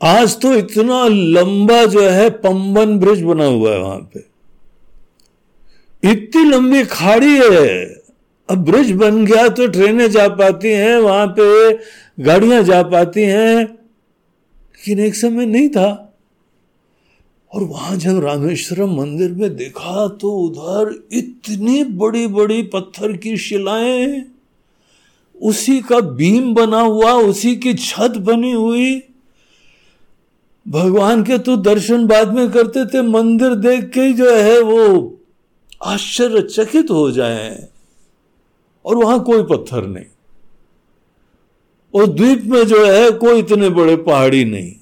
[0.00, 4.24] आज तो इतना लंबा जो है पंबन ब्रिज बना हुआ है वहाँ पे।
[6.10, 7.84] इतनी लंबी खाड़ी है।
[8.50, 11.72] अब ब्रिज बन गया तो ट्रेनें जा पाती हैं, वहाँ पे
[12.22, 16.08] गाड़ियाँ जा पाती हैं। लेकिन एक समय नहीं था।
[17.54, 24.31] और वहाँ जब रामेश्वरम मंदिर में देखा तो उधर इतनी बड़ी बड़ी पत्थर की शिलाएँ
[25.42, 29.02] उसी का बीम बना हुआ, उसी की छत बनी हुई।
[30.68, 35.16] भगवान के तो दर्शन बाद में करते थे, मंदिर देख के जो है वो
[35.82, 37.68] आश्चर्यचकित हो जाए।
[38.84, 40.04] और वहाँ कोई पत्थर नहीं।
[41.94, 44.72] और द्वीप में जो है कोई इतने बड़े पहाड़ी नहीं।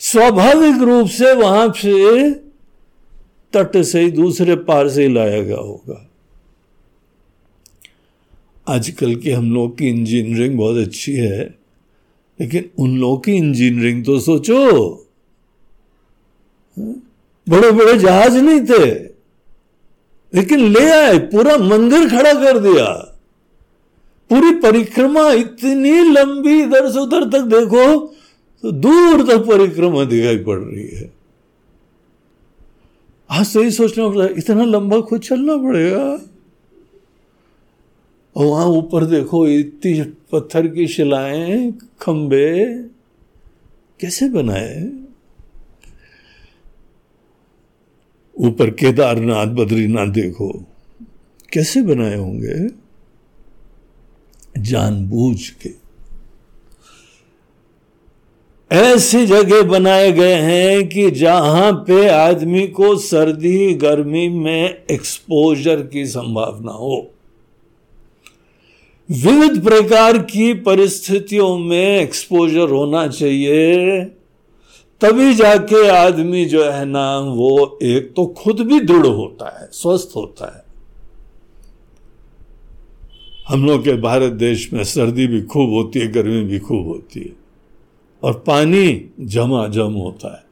[0.00, 2.30] स्वाभाविक रूप से वहाँ से
[3.52, 6.05] तट से ही दूसरे पार से ही लाया गया होगा।
[8.66, 11.42] आजकल के हम लोग की इंजीनियरिंग बहुत अच्छी है,
[12.38, 14.62] लेकिन उन लोगों की इंजीनियरिंग तो सोचो।
[17.46, 18.90] बड़े बड़े जहाज़ नहीं थे,
[20.32, 22.86] लेकिन ले आए, पूरा मंदिर खड़ा कर दिया।
[24.30, 27.96] पूरी परिक्रमा इतनी लंबी इधर से उधर तक देखो
[28.64, 31.10] तो दूर तक परिक्रमा दिखाई पड़ रही है।
[33.30, 36.04] आज सही सोचना पड़ता इतना लंबा खुद चलना पड़ेगा।
[38.36, 42.74] और वहाँ ऊपर देखो, इतनी पत्थर की शिलाएँ खंबे
[44.00, 44.90] कैसे बनाए?
[48.38, 50.64] ऊपर केदारनाथ, बद्रीनाथ देखो,
[51.52, 52.68] कैसे बनाए होंगे?
[54.58, 55.70] जानबूझ के।
[58.72, 66.06] ऐसी जगह बनाए गए हैं कि जहाँ पे आदमी को सर्दी, गर्मी में एक्सपोजर की
[66.06, 67.10] संभावना हो।
[69.10, 74.04] विविध प्रकार की परिस्थितियों में एक्सपोजर होना चाहिए।
[75.00, 80.16] तभी जाके आदमी जो है ना, वो एक तो खुद भी दृढ़ होता है, स्वस्थ
[80.16, 80.64] होता है।
[83.48, 87.20] हम लोग के भारत देश में सर्दी भी खूब होती है, गर्मी भी खूब होती
[87.20, 87.32] है
[88.22, 90.46] और पानी जमा जम होता है।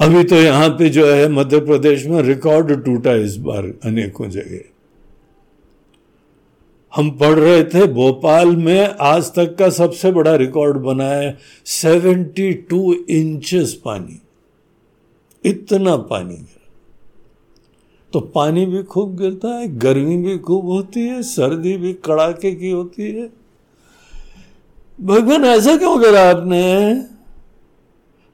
[0.00, 4.60] अभी तो यहाँ पे जो है मध्य प्रदेश में रिकॉर्ड टूटा इस बार अनेकों जगह।
[6.94, 12.52] हम पढ़ रहे थे, भोपाल में आज तक का सबसे बड़ा रिकॉर्ड बना है सेवेंटी
[12.52, 14.20] टू इंचेस पानी।
[15.44, 16.68] इतना पानी गिरा।
[18.12, 22.70] तो पानी भी खूब गिरता है, गर्मी भी खूब होती है, सर्दी भी कड़ाके की
[22.70, 23.30] होती है।
[25.00, 27.19] भगवान, ऐसा क्यों करा आपने?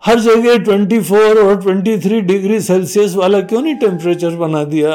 [0.06, 4.90] हर जगह 24 और 23 डिग्री सेल्सियस वाला क्यों नहीं टेम्परेचर बना दिया?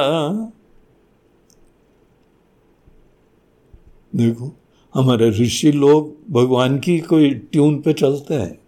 [4.15, 4.51] देखो,
[4.95, 8.59] हमारे ऋषि लोग भगवान की कोई ट्यून पे चलते हैं,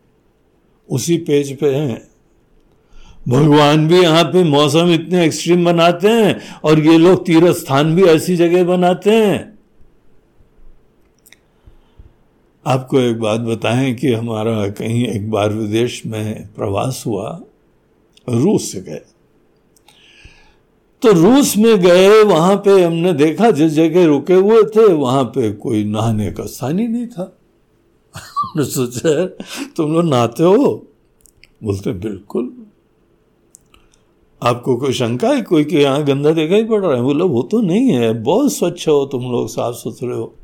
[0.89, 2.07] उसी पेज पे हैं।
[3.27, 8.03] भगवान भी यहाँ पे मौसम इतने एक्सट्रीम बनाते हैं और ये लोग तीर्थ स्थान भी
[8.03, 9.52] ऐसी जगह बनाते हैं।
[12.67, 17.41] आपको एक बात बताएँ कि हमारा कहीं एक बार विदेश में प्रवास हुआ,
[18.29, 19.01] रूस से गए।
[21.01, 25.51] तो रूस में गए, वहाँ पे हमने देखा जिस जगह रुके हुए थे, वहाँ पे
[25.51, 27.37] कोई नहाने का स्थान ही नहीं था।
[28.17, 29.25] हमने सोचा,
[29.77, 30.87] तुम लोग नहाते हो?
[31.63, 32.53] बोलते, बिल्कुल।
[34.43, 35.41] आपको कोई शंका है?
[35.41, 37.01] कोई कि यहाँ गंदा देखा ही पड़ रहा है?
[37.01, 40.35] बोला, वो तो नहीं है। बहुत स्वच्छ हो तुम लोग साफ़ सुथरे हो।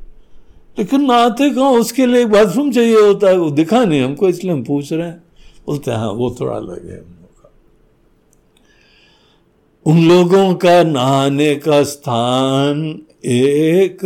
[0.78, 4.52] लेकिन नहाते कहाँ, उसके लिए एक बाथरूम चाहिए होता है, वो दिखा नहीं हमको, इसलिए
[4.52, 5.22] हम पूछ रहे हैं।
[5.66, 7.50] बोलते हैं हाँ वो थोड़ा अलग है हम लोग का।
[9.86, 13.98] उन लोगों का नहाने का स्थान एक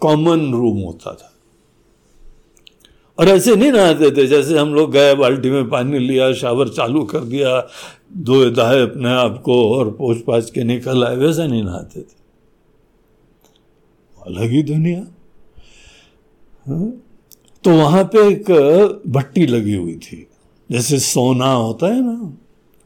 [0.00, 1.32] कॉमन रूम होता था।
[3.18, 7.04] और ऐसे नहीं नहाते थे, जैसे हम लोग गए, बाल्टी में पानी लिया, शावर चालू
[7.04, 7.68] कर दिया
[8.12, 12.16] दो दाए अपने आप को और पोछ पाछ के निकल आए, वैसे नहीं नहाते थे।
[14.26, 15.15] अलग ही दुनिया?
[16.68, 18.50] तो वहाँ पे एक
[19.06, 20.26] भट्टी लगी हुई थी,
[20.70, 22.38] जैसे सोना होता है ना।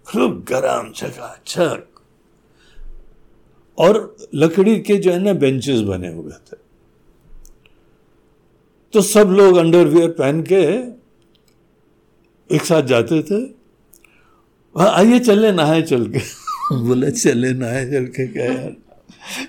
[0.07, 1.87] खूब गरम चकाचक
[3.79, 6.57] और लकड़ी के जो है ना, बेंचेस बने हुए थे।
[8.93, 10.63] तो सब लोग अंडरवियर पहन के
[12.57, 13.55] एक साथ जाते थे।
[14.81, 16.19] आइए, चले, नहाए, चल के।
[16.77, 18.77] बोले, चले, नहाए, चल के, क्या यार?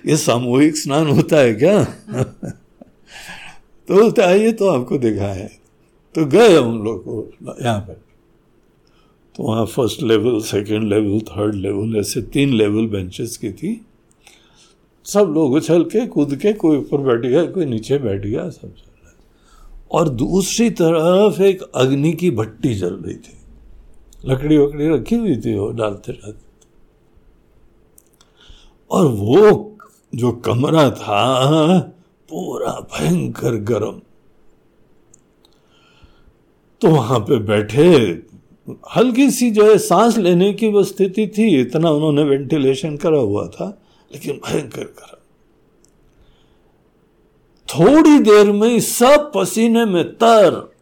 [0.07, 1.87] ये सामूहिक स्नान होता है क्या?
[3.91, 5.47] तो आइए तो आपको देखा है।
[6.15, 8.01] तो गए हम लोग को यहाँ पर
[9.35, 13.69] तो वहाँ first level second level third level ऐसे तीन लेवल बेंचेस की थी।
[15.05, 18.67] सब लोग उछल के, कूद के, कोई ऊपर बैठ गया, कोई नीचे बैठ गया, सब
[18.69, 19.11] चल रहा
[19.91, 23.37] और दूसरी तरफ़ एक अग्नि की भट्टी जल रही थी।
[24.25, 26.49] लकड़ी वकड़ी रखी हुई थी वो डालते रहते
[28.91, 29.77] और वो
[30.15, 31.23] जो कमरा था
[32.31, 34.01] पूरा भयंकर गर्म।
[36.81, 37.87] तो वहाँ पे बैठे,
[38.95, 43.47] हल्की सी जो है सांस लेने की वो स्थिति थी, इतना उन्होंने वेंटिलेशन करा हुआ
[43.47, 43.81] था,
[44.13, 45.17] लेकिन भयंकर करा
[47.69, 50.75] थोड़ी देर में सब पसीने में तर।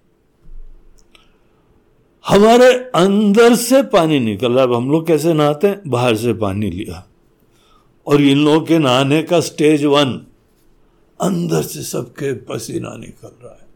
[2.28, 5.82] हमारे अंदर से पानी निकल रहा है। हम लोग कैसे नहाते हैं?
[5.88, 7.08] बाहर से पानी लिया।
[8.08, 10.26] और इन लोगों के नहाने का स्टेज वन।
[11.22, 13.68] अंदर से सबके पसीना निकल रहा है।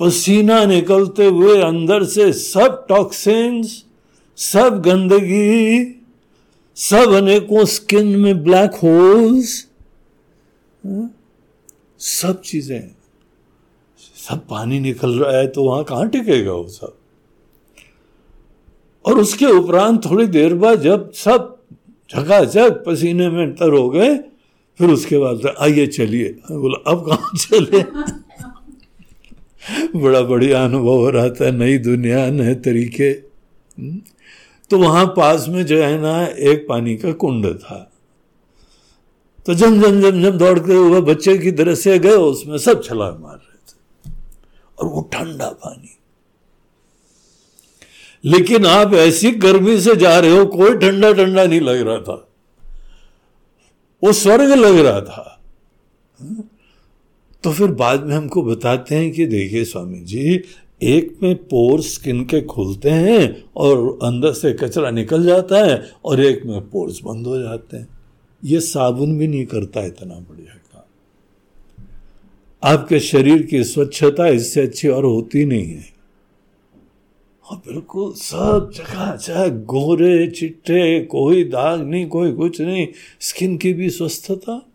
[0.00, 3.84] पसीना निकलते हुए अंदर से सब टॉक्सिन्स
[4.38, 5.84] सब गंदगी,
[6.76, 9.66] सब अनेकों स्किन में ब्लैक होल्स
[12.00, 12.90] सब चीज़ें,
[14.28, 16.96] सब पानी निकल रहा है तो वहाँ कहाँ टिकेगा वो सब?
[19.04, 21.56] और उसके उपरांत थोड़ी देर बाद जब सब
[22.10, 24.14] झकाझक पसीने में तर हो गए
[24.80, 27.82] फिर उसके बाद आइए चलिए। बोला, अब कहा चले?
[29.98, 34.00] बड़ा बढ़िया अनुभव हो रहा था, नई दुनिया, नए तरीके। हम्म।
[34.70, 37.92] तो वहाँ पास में जो है ना, एक पानी का कुंड था।
[39.46, 43.18] तो जम जम जम जम दौड़ते हुए बच्चे की तरह से गए, उसमें सब छलांग
[43.18, 44.16] मार रहे थे।
[44.78, 45.96] और वो ठंडा पानी।
[48.24, 52.29] लेकिन आप ऐसी गर्मी से जा रहे हो, कोई ठंडा ठंडा नहीं लग रहा था।
[54.02, 55.40] वो स्वर्ग लग रहा था।
[57.44, 60.42] तो फिर बाद में हमको बताते हैं कि देखिए स्वामी जी
[60.82, 66.20] एक में पोर स्किन के खुलते हैं और अंदर से कचरा निकल जाता है और
[66.20, 67.88] एक में पोर्स बंद हो जाते हैं।
[68.44, 70.82] ये साबुन भी नहीं करता इतना बढ़िया काम।
[72.62, 75.99] आपके शरीर की स्वच्छता इससे अच्छी और होती नहीं है।
[77.50, 82.88] हाँ बिल्कुल, सब जगह चाहे गोरे, चिट्टे, कोई दाग नहीं, कोई कुछ नहीं।
[83.20, 84.66] स्किन की भी स्वस्थता।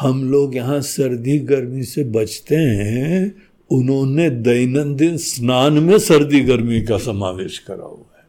[0.00, 6.98] हम लोग यहाँ सर्दी, गर्मी से बचते हैं। उन्होंने दैनंदिन स्नान में सर्दी, गर्मी का
[6.98, 8.26] समावेश करा हुआ है।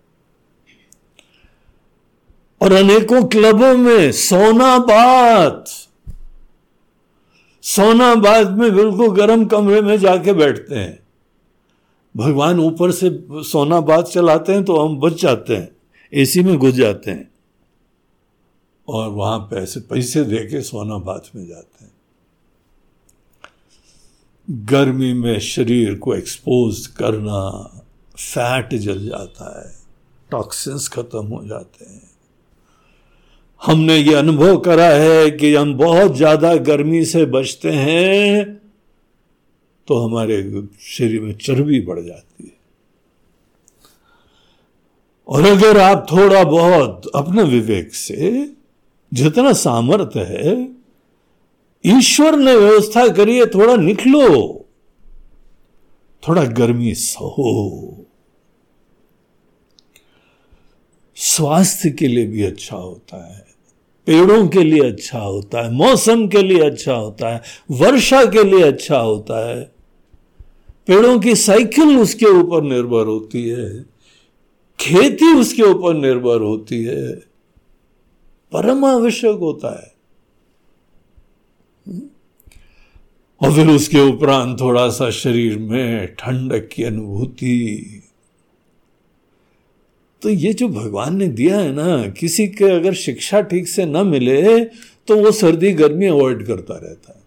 [2.61, 5.65] और अनेकों क्लबों में सोना बात
[7.63, 11.04] सोना बात में बिल्कुल गर्म कमरे में जाके बैठते हैं।
[12.15, 13.09] भगवान ऊपर से
[13.43, 15.69] सोना बात चलाते हैं तो हम बच जाते हैं,
[16.13, 17.29] एसी में घुस जाते हैं।
[18.87, 21.91] और वहाँ पैसे पैसे दे के सोना बात में जाते हैं।
[24.47, 27.41] गर्मी में शरीर को एक्सपोज करना
[28.15, 29.73] फैट जल जाता है
[30.29, 32.01] टॉक्सिन्स खत्म हो जाते हैं।
[33.61, 38.45] हमने ये अनुभव करा है कि हम बहुत ज़्यादा गर्मी से बचते हैं
[39.87, 40.41] तो हमारे
[40.81, 42.53] शरीर में चर्बी बढ़ जाती है।
[45.27, 48.49] और अगर आप थोड़ा बहुत अपने विवेक से
[49.11, 50.55] जितना सामर्थ्य है,
[51.85, 54.61] ईश्वर ने व्यवस्था करी है, थोड़ा निकलो
[56.23, 58.05] थोड़ा गर्मी सहो।
[61.17, 63.45] स्वास्थ्य के लिए भी अच्छा होता है,
[64.07, 68.63] पेड़ों के लिए अच्छा होता है, मौसम के लिए अच्छा होता है, वर्षा के लिए
[68.63, 69.74] अच्छा होता है।
[70.87, 73.85] पेड़ों की साइकिल उसके ऊपर निर्भर होती है,
[74.79, 77.13] खेती उसके ऊपर निर्भर होती है,
[78.51, 79.93] परम आवश्यक होता है।
[83.41, 88.01] और फिर उसके उपरांत थोड़ा सा शरीर में ठंडक की अनुभूति।
[90.21, 94.03] तो ये जो भगवान ने दिया है ना, किसी के अगर शिक्षा ठीक से ना
[94.05, 97.23] मिले तो वो सर्दी गर्मी अवॉइड करता रहता है।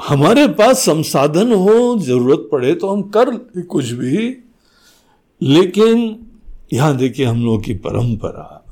[0.00, 4.36] हमारे पास संसाधन हो, ज़रूरत पड़े तो हम कर कुछ भी।
[5.42, 6.26] लेकिन
[6.72, 8.66] यहाँ देखिए हम लोगों की परंपरा।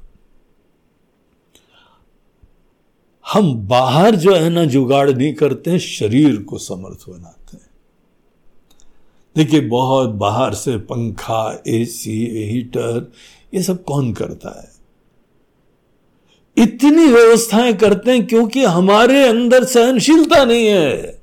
[3.32, 7.70] हम बाहर जो है ना जुगाड़ नहीं करते हैं, शरीर को समर्थ बनाते हैं।
[9.36, 13.12] देखिए बहुत बाहर से पंखा, एसी, हीटर,
[13.54, 14.75] ये सब कौन करता है?
[16.56, 21.20] इतनी व्यवस्थाएँ करते हैं क्योंकि हमारे अंदर सहनशीलता नहीं है।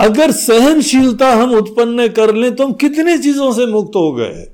[0.00, 4.46] अगर सहनशीलता हम उत्पन्न कर लें तो हम कितनी चीज़ों से मुक्त हो गए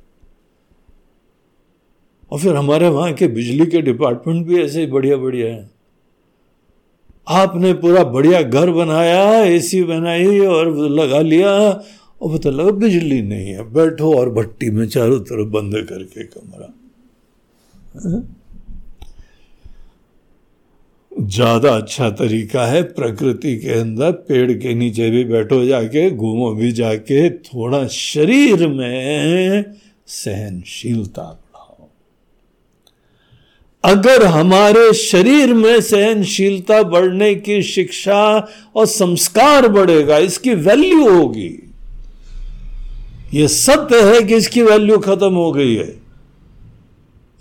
[2.30, 5.70] और फिर हमारे वहाँ के बिजली के डिपार्टमेंट भी ऐसे ही बढ़िया बढ़िया है।
[7.28, 11.50] आपने पूरा बढ़िया घर बनाया, एसी बनाई और लगा लिया,
[12.22, 16.72] और पता लगा बिजली नहीं है। बैठो और भट्टी में चारों तरफ़ बंद करके कमरा।
[21.18, 26.72] ज़्यादा अच्छा तरीका है प्रकृति के अंदर पेड़ के नीचे भी बैठो जाके, घूमो भी
[26.72, 29.64] जाके, थोड़ा शरीर में
[30.06, 31.88] सहनशीलता बढ़ाओ।
[33.84, 41.50] अगर हमारे शरीर में सहनशीलता बढ़ने की शिक्षा और संस्कार बढ़ेगा, इसकी वैल्यू होगी।
[43.34, 46.07] यह सत्य है कि इसकी वैल्यू खत्म हो गई है।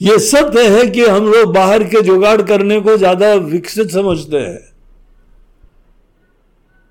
[0.01, 4.59] यह सत्य है कि हम लोग बाहर के जुगाड़ करने को ज़्यादा विकसित समझते हैं।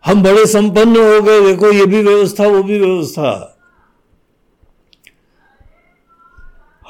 [0.04, 3.52] हम बड़े संपन्न हो गए, देखो ये भी व्यवस्था, वो भी व्यवस्था।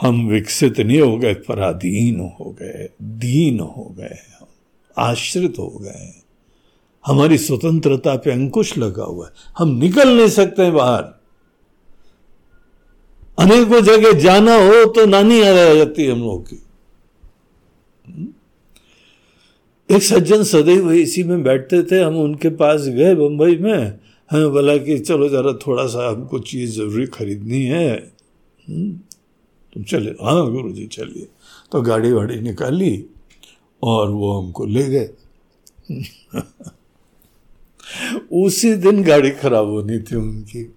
[0.00, 4.18] हम विकसित नहीं हो गए, पराधीन हो गए, दीन हो गए,
[4.96, 6.12] आश्रित हो गए।
[7.04, 11.15] हमारी स्वतंत्रता पे अंकुश लगा हुआ है। हम निकल नहीं सकते बाहर।
[13.39, 16.62] अनेकों जगह जाना हो तो नानी आ जाती है हम लोग की।
[19.91, 23.99] एक सज्जन सदैव इसी में बैठते थे, हम उनके पास गए बंबई में।
[24.30, 28.12] हमें बोला कि चलो जरा थोड़ा सा हमको चीज़ ज़रूरी खरीदनी है।
[28.68, 28.93] हम्म।
[29.74, 31.28] तुम चले। हाँ गुरु जी चलिए।
[31.72, 33.05] तो गाड़ी वाड़ी निकाली
[33.82, 35.11] और वो हमको ले गए।
[38.32, 40.76] उसी दिन गाड़ी खराब होनी थी उनकी।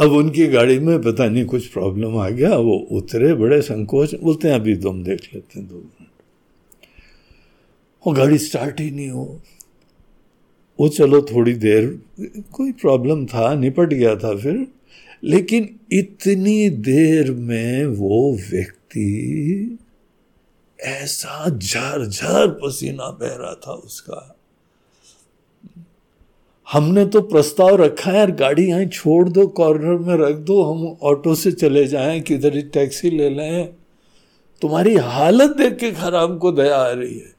[0.00, 4.48] अब उनकी गाड़ी में पता नहीं कुछ प्रॉब्लम आ गया, वो उतरे, बड़े संकोच, बोलते
[4.48, 6.08] हैं, अभी तुम देख लेते हैं दो मिनट।
[8.06, 9.40] वो गाड़ी स्टार्ट ही नहीं हो
[10.80, 12.00] वो चलो थोड़ी देर,
[12.52, 14.66] कोई प्रॉब्लम था, निपट गया था फिर,
[15.24, 19.78] लेकिन इतनी देर में वो व्यक्ति
[20.80, 24.35] ऐसा झरझर पसीना बह रहा था उसका।
[26.72, 30.96] हमने तो प्रस्ताव रखा है, यार, गाड़ी यहाँ छोड़ दो कॉर्नर में रख दो, हम
[31.02, 33.74] ऑटो से चले जाएँ, किधर ही टैक्सी ले लें।
[34.62, 37.36] तुम्हारी हालत देख के खराब को दया आ रही है।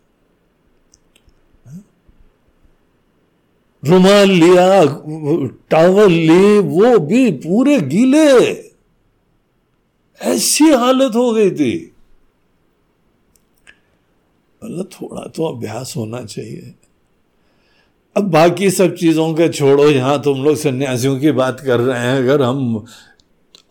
[3.86, 4.84] रुमाल लिया
[5.70, 8.68] टावल ली, वो भी पूरे गीले।
[10.22, 11.92] ऐसी हालत हो गई थी।
[14.64, 16.74] मतलब थोड़ा तो अभ्यास होना चाहिए।
[18.18, 22.18] अब बाकी सब चीज़ों के छोड़ो, यहाँ तुम लोग सन्यासियों की बात कर रहे हैं,
[22.18, 22.86] अगर हम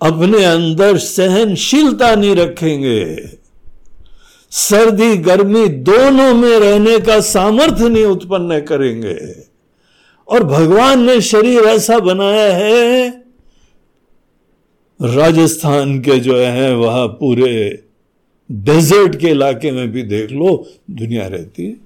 [0.01, 3.17] अपने अंदर सहनशीलता नहीं रखेंगे,
[4.53, 9.17] सर्दी, गर्मी दोनों में रहने का सामर्थ्य नहीं उत्पन्न करेंगे,
[10.29, 13.09] और भगवान ने शरीर ऐसा बनाया है,
[15.01, 17.83] राजस्थान के जो है, वह पूरे
[18.51, 21.86] डेजर्ट के इलाके में भी देख लो, दुनिया रहती है।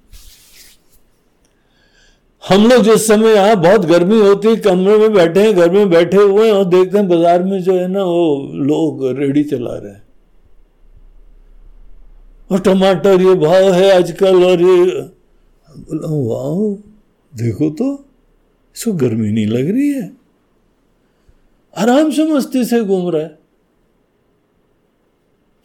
[2.43, 5.91] हम लोग जिस समय यहाँ बहुत गर्मी होती है, कमरे में बैठे हैं, घर में
[5.91, 9.75] बैठे हुए हैं और देखते हैं बाज़ार में जो है ना वो लोग रेडी चला
[9.75, 10.03] रहे हैं।
[12.51, 14.77] और टमाटर ये भाव है आजकल और ये
[15.69, 16.77] बोला, वाह,
[17.33, 17.93] देखो तो
[18.77, 20.11] इसको गर्मी नहीं लग रही है।
[21.75, 23.39] आराम से मस्ती से घूम रहा है।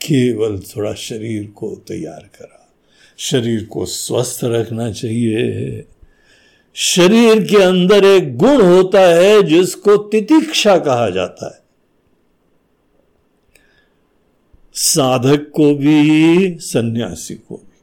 [0.01, 2.69] केवल थोड़ा शरीर को तैयार करा,
[3.19, 5.85] शरीर को स्वस्थ रखना चाहिए।
[6.77, 11.65] शरीर के अंदर एक गुण होता है जिसको तितिक्षा कहा जाता है।
[14.73, 17.75] साधक को भी, सन्यासी को भी।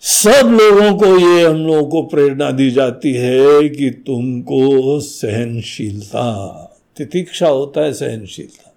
[0.00, 6.52] सब लोगों को ये हम लोगों को प्रेरणा दी जाती है कि तुमको सहनशीलता,
[6.96, 8.74] तितिक्षा होता है सहनशीलता।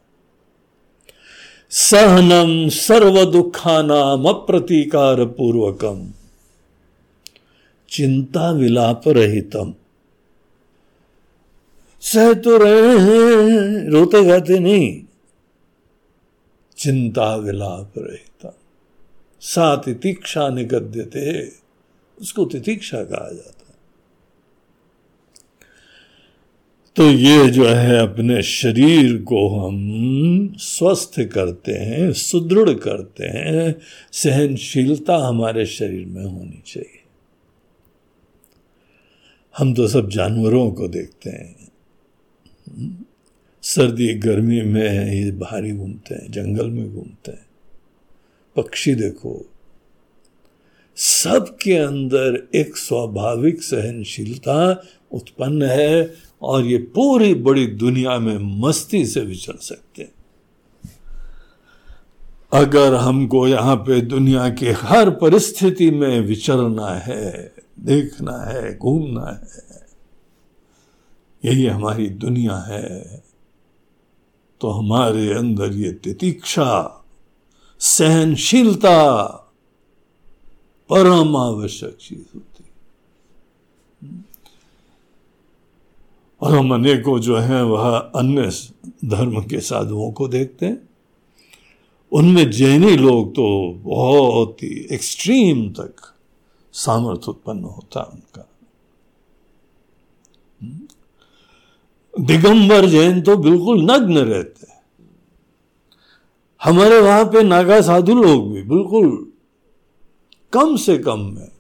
[1.70, 6.14] सहनम सर्व दुखानाम अप्रतीकार पूर्वकम।
[7.91, 9.73] चिंता विलाप रहितम
[12.01, 15.01] सह तो रहे हैं रोते गाते नहीं।
[16.77, 18.53] चिंता विलाप रहितम
[19.41, 21.47] सा तितीक्षा निगद्य थे
[22.21, 23.75] उसको तितीक्षा कहा जाता है।
[26.95, 33.75] तो ये जो है अपने शरीर को हम स्वस्थ करते हैं, सुदृढ़ करते हैं।
[34.11, 36.99] सहनशीलता हमारे शरीर में होनी चाहिए।
[39.60, 41.70] हम तो सब जानवरों को देखते हैं।
[43.64, 47.45] सर्दी गर्मी में ये बाहरी घूमते हैं, जंगल में घूमते हैं।
[48.55, 49.45] पक्षी देखो,
[50.95, 59.22] सबके अंदर एक स्वाभाविक सहनशीलता उत्पन्न है और ये पूरी बड़ी दुनिया में मस्ती से
[59.22, 60.14] विचर सकते हैं।
[62.53, 69.88] अगर हमको यहाँ पे दुनिया की हर परिस्थिति में विचरना है देखना है, घूमना है।
[71.45, 73.23] यही हमारी दुनिया है।
[74.61, 77.05] तो हमारे अंदर ये तितीक्षा,
[77.80, 79.23] सहनशीलता
[80.89, 82.63] परम आवश्यक चीज़ होती।
[86.41, 88.51] और हम अनेकों जो है, वह अन्य
[89.05, 90.89] धर्म के साधुओं को देखते हैं।
[92.11, 96.15] उनमें जैनी लोग तो बहुत ही एक्सट्रीम तक
[96.80, 98.45] सामर्थ्य उत्पन्न होता उनका।
[102.13, 104.67] दिगंबर जैन तो बिल्कुल नग्न रहते
[106.61, 109.09] हमारे वहाँ पे नागा साधु लोग भी बिल्कुल
[110.53, 111.51] कम से कम में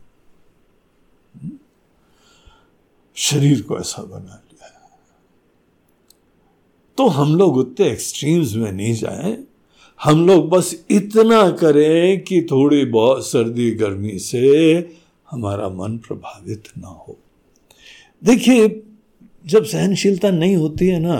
[3.17, 4.67] शरीर को ऐसा बना लिया
[6.97, 9.37] तो हम लोग उतने एक्सट्रीम्स में नहीं जाए।
[9.99, 14.79] हम लोग बस इतना करें कि थोड़ी बहुत सर्दी गर्मी से
[15.31, 17.17] हमारा मन प्रभावित ना हो।
[18.23, 18.67] देखिए,
[19.45, 21.19] जब सहनशीलता नहीं होती है ना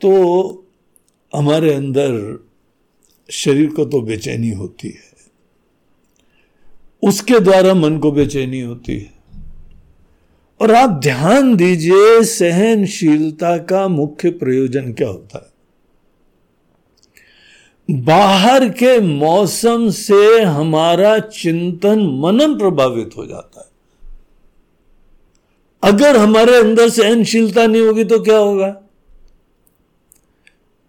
[0.00, 0.10] तो
[1.34, 2.44] हमारे अंदर
[3.30, 5.10] शरीर को तो बेचैनी होती है।
[7.02, 9.12] उसके द्वारा मन को बेचैनी होती है।
[10.60, 15.49] और आप ध्यान दीजिए, सहनशीलता का मुख्य प्रयोजन क्या होता है?
[17.90, 23.68] बाहर के मौसम से हमारा चिंतन मनन प्रभावित हो जाता है।
[25.82, 28.74] अगर हमारे अंदर सहनशीलता नहीं होगी तो क्या होगा?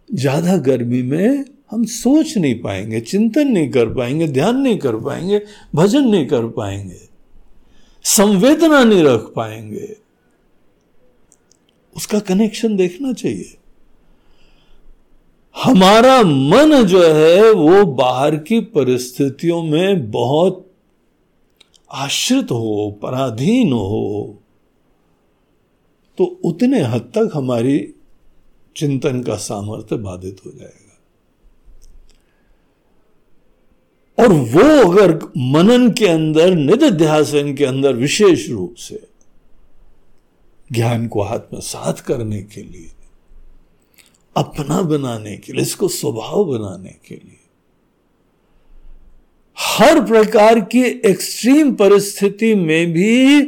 [0.10, 5.41] ज़्यादा गर्मी में हम सोच नहीं पाएँगे, चिंतन नहीं कर पाएँगे, ध्यान नहीं कर पाएँगे,
[5.76, 6.99] भजन नहीं कर पाएँगे,
[8.06, 9.95] संवेदना नहीं रख पाएँगे।
[11.95, 13.58] उसका कनेक्शन देखना चाहिए।
[15.58, 20.72] हमारा मन जो है वो बाहर की परिस्थितियों में बहुत
[21.91, 24.38] आश्रित हो, पराधीन हो।
[26.18, 27.93] तो उतने हद तक हमारी
[28.76, 30.88] चिंतन का सामर्थ्य बाधित हो जाएगा।
[34.24, 39.08] और वो अगर मनन के अंदर निध्यासन के अंदर विशेष रूप से
[40.72, 42.91] ज्ञान को आत्मसात करने के लिए
[44.36, 47.38] अपना बनाने के लिए, इसको स्वभाव बनाने के लिए।
[49.59, 53.41] हर प्रकार की एक्सट्रीम परिस्थिति में भी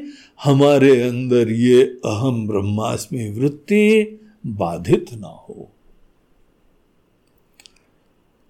[0.43, 5.69] हमारे अंदर ये अहम ब्रह्मास्मि वृत्ति बाधित ना हो।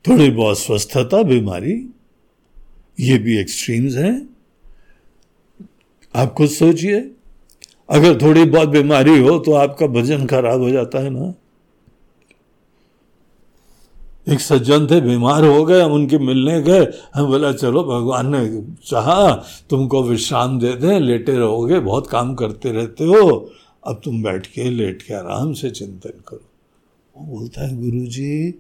[0.08, 1.90] थोड़ी बहुत स्वस्थता, बीमारी,
[3.00, 4.30] ये भी एक्सट्रीम्स हैं।
[6.16, 7.12] आप खुद सोचिए।
[7.90, 11.34] अगर थोड़ी बहुत बीमारी हो तो आपका भजन खराब हो जाता है ना।
[14.28, 18.62] एक सज्जन थे, बीमार हो गए, हम उनके मिलने गए। हम बोला, चलो भगवान ने
[18.86, 19.32] चाहा,
[19.70, 23.50] तुमको विश्राम दे दें, लेटे रहोगे, बहुत काम करते रहते हो।
[23.84, 26.46] अब तुम बैठ के लेट के आराम से चिंतन करो।
[27.16, 28.54] वो बोलता है गुरु जी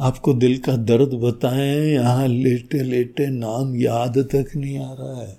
[0.00, 5.38] आपको दिल का दर्द बताएँ, यहाँ लेटे लेटे नाम याद तक नहीं आ रहा है।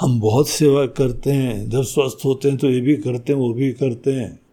[0.00, 3.52] हम बहुत सेवा करते हैं, जब स्वस्थ होते हैं तो ये भी करते हैं, वो
[3.54, 4.43] भी करते हैं।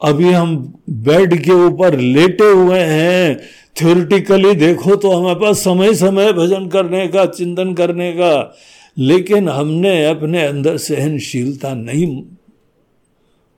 [0.00, 0.56] अभी हम
[0.90, 3.40] बेड के ऊपर लेटे हुए हैं।
[3.76, 8.54] थ्योरिटिकली देखो तो हमारे पास समय समय भजन करने का, चिंतन करने का,
[8.98, 12.22] लेकिन हमने अपने अंदर सहनशीलता नहीं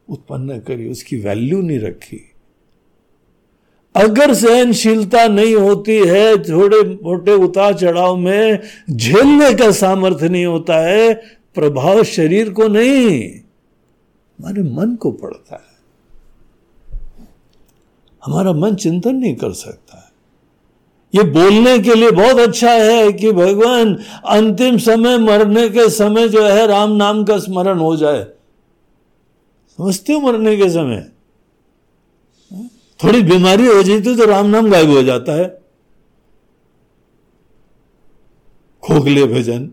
[0.08, 2.20] उत्पन्न करी, उसकी वैल्यू नहीं रखी।
[3.94, 8.58] अगर सहनशीलता नहीं होती है, थोड़े मोटे उतार चढ़ाव में
[8.90, 11.12] झेलने का सामर्थ्य नहीं होता है,
[11.54, 15.69] प्रभाव शरीर को नहीं, हमारे मन को पड़ता है।
[18.24, 20.10] हमारा मन चिंतन नहीं कर सकता है।
[21.14, 23.94] ये बोलने के लिए बहुत अच्छा है कि भगवान
[24.26, 28.24] अंतिम समय मरने के समय जो है राम नाम का स्मरण हो जाए।
[29.78, 31.10] समझते हो मरने के समय?
[33.04, 35.62] थोड़ी बीमारी हो जाती तो राम नाम गायब हो जाता है।
[38.82, 39.70] खोखले भजन।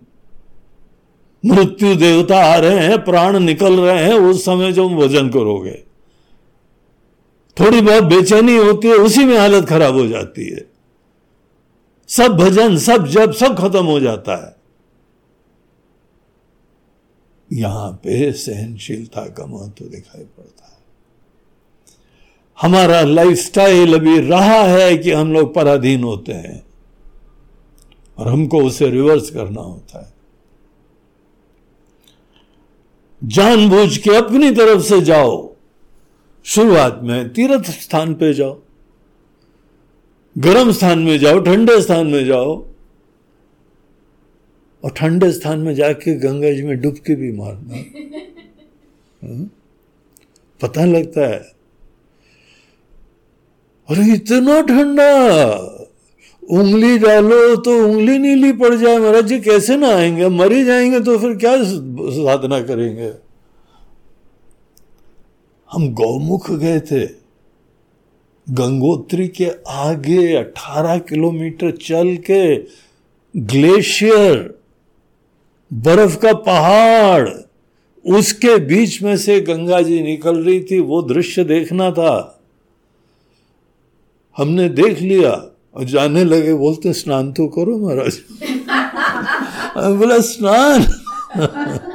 [1.45, 5.87] मृत्यु देवता आ रहे हैं, प्राण निकल रहे हैं, उस समय जो भजन करोगे।
[7.60, 10.70] थोड़ी बहुत बेचैनी होती है, उसी में हालत खराब हो जाती है।
[12.08, 14.58] सब भजन, सब जब सब खत्म हो जाता है।
[17.53, 20.78] यहाँ पे सहनशीलता का महत्व दिखाई पड़ता है।
[22.62, 26.66] हमारा लाइफस्टाइल अभी रहा है कि हम लोग पराधीन होते हैं
[28.18, 30.14] और हमको उसे रिवर्स करना होता है।
[33.24, 35.57] जानबूझ के अपनी तरफ़ से जाओ।
[36.48, 38.58] शुरुआत में तीर्थ स्थान पे जाओ,
[40.36, 42.56] गर्म स्थान में जाओ, ठंडे स्थान में जाओ,
[44.84, 47.76] और ठंडे स्थान में जाके गंगा जी में डुबके भी मारना।
[49.22, 49.50] हाँ?
[50.62, 51.39] पता लगता है,
[53.89, 55.12] अरे, इतना ठंडा,
[56.43, 61.18] उंगली डालो तो उंगली नीली पड़ जाए, महाराज जी, कैसे ना आएँगे मर जाएँगे तो
[61.18, 63.27] फिर क्या साधना करेंगे?
[65.72, 67.28] हम गौमुख गए थे।
[68.49, 72.57] गंगोत्री के आगे 18 किलोमीटर चल के
[73.38, 74.59] ग्लेशियर,
[75.74, 77.30] बर्फ़ का पहाड़,
[78.05, 82.41] उसके बीच में से गंगा जी निकल रही थी, वो दृश्य देखना था।
[84.38, 85.32] हमने देख लिया
[85.76, 88.18] और जाने लगे, बोलते स्नान तो करो महाराज।
[89.97, 90.86] बोला, स्नान?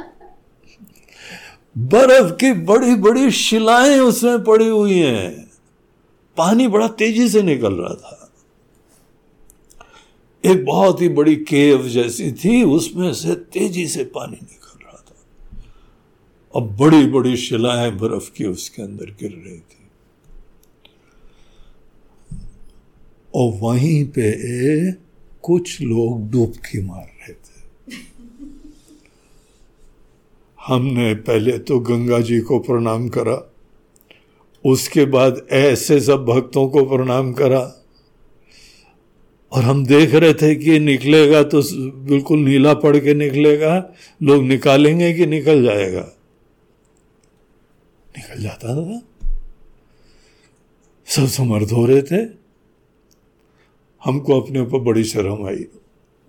[1.77, 5.51] बर्फ़ की बड़ी बड़ी शिलाएँ उसमें पड़ी हुई हैं।
[6.37, 8.31] पानी बड़ा तेज़ी से निकल रहा था।
[10.45, 15.15] एक बहुत ही बड़ी केव जैसी थी, उसमें से तेज़ी से पानी निकल रहा था।
[16.55, 19.83] और बड़ी बड़ी शिलाएँ बर्फ़ की उसके अंदर गिर रही थी।
[23.35, 24.91] और वहीं पे
[25.41, 27.42] कुछ लोग डुबकी मार रहे थे।
[30.63, 33.37] हमने पहले तो गंगा जी को प्रणाम करा,
[34.65, 37.59] उसके बाद ऐसे सब भक्तों को प्रणाम करा।
[39.51, 41.61] और हम देख रहे थे कि निकलेगा तो
[42.03, 43.75] बिल्कुल नीला पड़ के निकलेगा,
[44.23, 46.07] लोग निकालेंगे कि निकल जाएगा?
[48.15, 49.01] निकल जाता था
[51.07, 52.21] सब समर्थ हो रहे थे।
[54.01, 55.65] हमको अपने ऊपर बड़ी शर्म आई।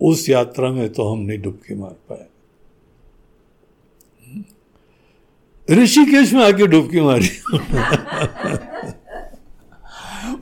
[0.00, 2.26] उस यात्रा में तो हम नहीं डुबकी मार पाए।
[5.70, 7.28] ऋषिकेश में आके डुबकी मारी।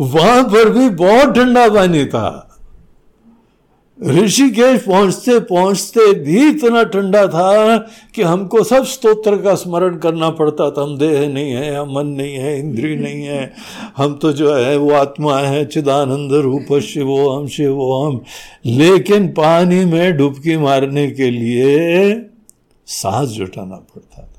[0.00, 2.48] वहाँ पर भी बहुत ठंडा पानी था।
[4.06, 7.78] ऋषिकेश पहुँचते पहुँचते भी इतना ठंडा था
[8.14, 12.06] कि हमको सब स्तोत्र का स्मरण करना पड़ता था। हम देह नहीं है, हम मन
[12.06, 13.52] नहीं है, इंद्री नहीं है।
[13.96, 18.20] हम तो जो है, वो आत्मा है, चिदानंद रूप शिवो, हम शिवो, हम।
[18.66, 22.16] लेकिन पानी में डुबकी मारने के लिए
[22.86, 24.31] सांस जुटाना पड़ता।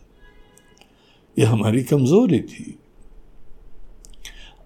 [1.37, 2.77] ये हमारी कमज़ोरी थी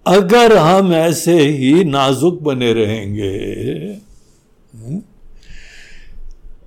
[0.06, 3.30] अगर हम ऐसे ही नाजुक बने रहेंगे
[4.72, 5.00] हम्म?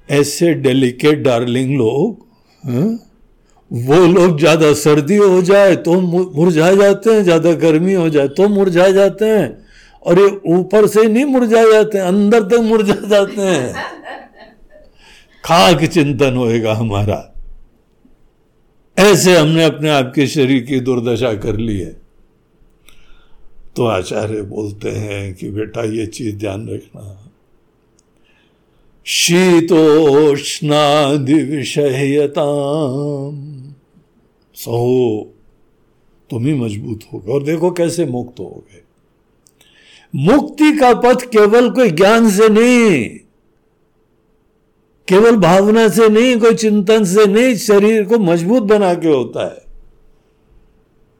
[0.09, 2.25] ऐसे डेलिकेट डार्लिंग लोग
[2.63, 2.97] हम्म?
[3.71, 8.47] वो लोग ज़्यादा सर्दी हो जाए तो मुरझा जाते हैं, ज़्यादा गर्मी हो जाए तो
[8.49, 9.47] मुरझा जाते हैं,
[10.05, 13.73] और ये ऊपर से नहीं मुरझा जाते हैं अंदर तक मुरझा जाते हैं
[15.43, 17.30] खाक चिंतन होएगा हमारा
[18.97, 22.01] ऐसे हमने अपने आप के शरीर की दुर्दशा कर ली है।
[23.75, 27.31] तो आचार्य बोलते हैं कि बेटा ये चीज़ ध्यान रखना।
[29.05, 32.41] शीतोष्णादि विषयता
[34.55, 35.33] सहो
[36.29, 38.81] तुम ही मज़बूत होगे और देखो कैसे मुक्त हो गए।
[40.15, 43.19] मुक्ति का पथ केवल कोई ज्ञान से नहीं।
[45.11, 49.65] केवल भावना से नहीं, कोई चिंतन से नहीं, शरीर को मज़बूत बना के होता है।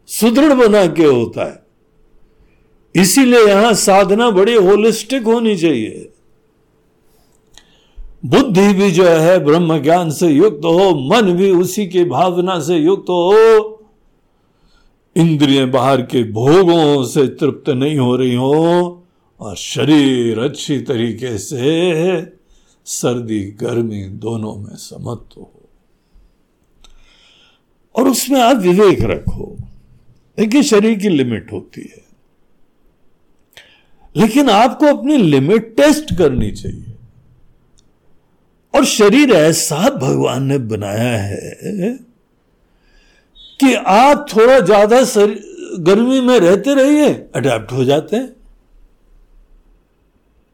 [0.08, 1.66] सुदृढ़ बना के होता है।
[3.02, 6.08] इसीलिए यहाँ साधना बड़ी होलिस्टिक होनी चाहिए।
[8.26, 12.76] बुद्धि भी जो है, ब्रह्म ज्ञान से युक्त हो, मन भी उसी की भावना से
[12.76, 13.78] युक्त हो,
[15.16, 19.04] इंद्रिय बाहर के भोगों से तृप्त नहीं हो रही हो,
[19.40, 21.62] और शरीर अच्छी तरीके से
[22.86, 25.70] सर्दी, गर्मी दोनों में समत्व हो।
[27.96, 29.58] और उसमें आप विवेक रखो।
[30.38, 32.02] देखिए, शरीर की लिमिट होती है।
[34.16, 36.94] लेकिन आपको अपनी लिमिट टेस्ट करनी चाहिए।
[38.74, 41.94] और शरीर ऐसा भगवान ने बनाया है
[43.60, 45.02] कि आप थोड़ा ज़्यादा
[45.84, 48.34] गर्मी में रहते रहिए, अडेप्ट हो जाते हैं।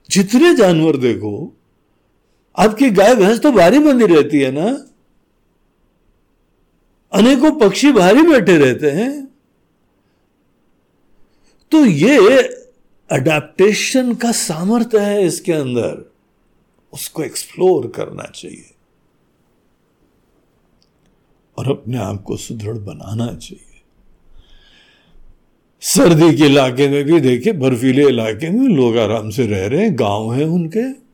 [0.09, 1.56] जितने जानवर देखो
[2.57, 4.87] आपकी गाय भैंस तो भारी बंदी रहती है ना?
[7.13, 9.27] अनेकों पक्षी भारी बैठे रहते हैं।
[11.71, 12.41] तो ये
[13.11, 16.11] अडेप्टेशन का सामर्थ्य है इसके अंदर।
[16.93, 18.73] उसको एक्सप्लोर करना चाहिए।
[21.57, 23.81] और अपने आप को सुदृढ़ बनाना चाहिए।
[25.81, 29.99] सर्दी के इलाके में भी देखिए, बर्फीले इलाके में लोग आराम से रह रहे हैं,
[29.99, 31.06] गाँव हैं उनके।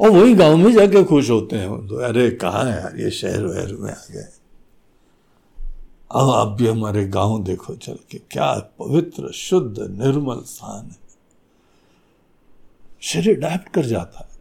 [0.00, 3.00] और वही गाँव में जाके खुश होते हैं। तो अरे कहा है यार?
[3.00, 4.28] ये शहर वहर में आ गए।
[6.14, 10.96] अब आप भी हमारे गाँव देखो चल के, क्या पवित्र, शुद्ध, निर्मल स्थान है।
[13.00, 14.38] शरीर अडेप्ट कर जाता है।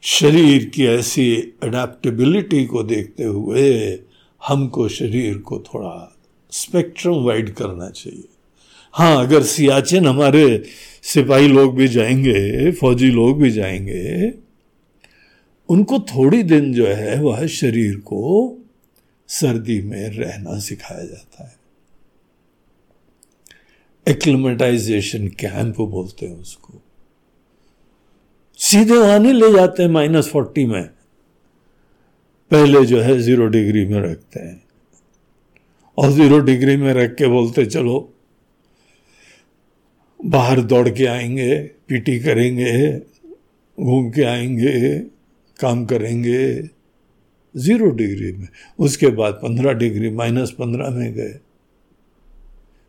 [0.00, 3.98] शरीर की ऐसी अडेप्टेबिलिटी को देखते हुए
[4.46, 6.16] हमको शरीर को थोड़ा
[6.50, 8.28] स्पेक्ट्रम वाइड करना चाहिए।
[8.98, 10.64] हाँ अगर सियाचिन हमारे
[11.02, 14.34] सिपाही लोग भी जाएँगे, फौजी लोग भी जाएँगे,
[15.68, 18.54] उनको थोड़ी दिन जो है वह शरीर को
[19.28, 21.56] सर्दी में रहना सिखाया जाता है।
[24.08, 26.82] एक्लिमेटाइजेशन कैंप बोलते हैं उसको।
[28.58, 30.84] सीधे वहाँ नहीं ले जाते हैं माइनस फोर्टी में।
[32.50, 34.62] पहले जो है ज़ीरो डिग्री में रखते हैं।
[35.98, 38.14] और ज़ीरो डिग्री में रख के बोलते, चलो
[40.24, 42.98] बाहर दौड़ के आएँगे, पीटी करेंगे,
[43.80, 44.98] घूम के आएँगे,
[45.60, 46.68] काम करेंगे।
[47.56, 48.48] ज़ीरो डिग्री में।
[48.78, 51.38] उसके बाद पंद्रह डिग्री, माइनस पंद्रह में गए।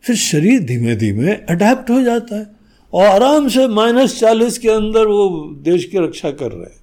[0.04, 2.48] फिर शरीर धीमे धीमे अडेप्ट हो जाता है
[2.94, 6.80] और आराम से माइनस चालीस के अंदर वो देश की रक्षा कर रहे हैं।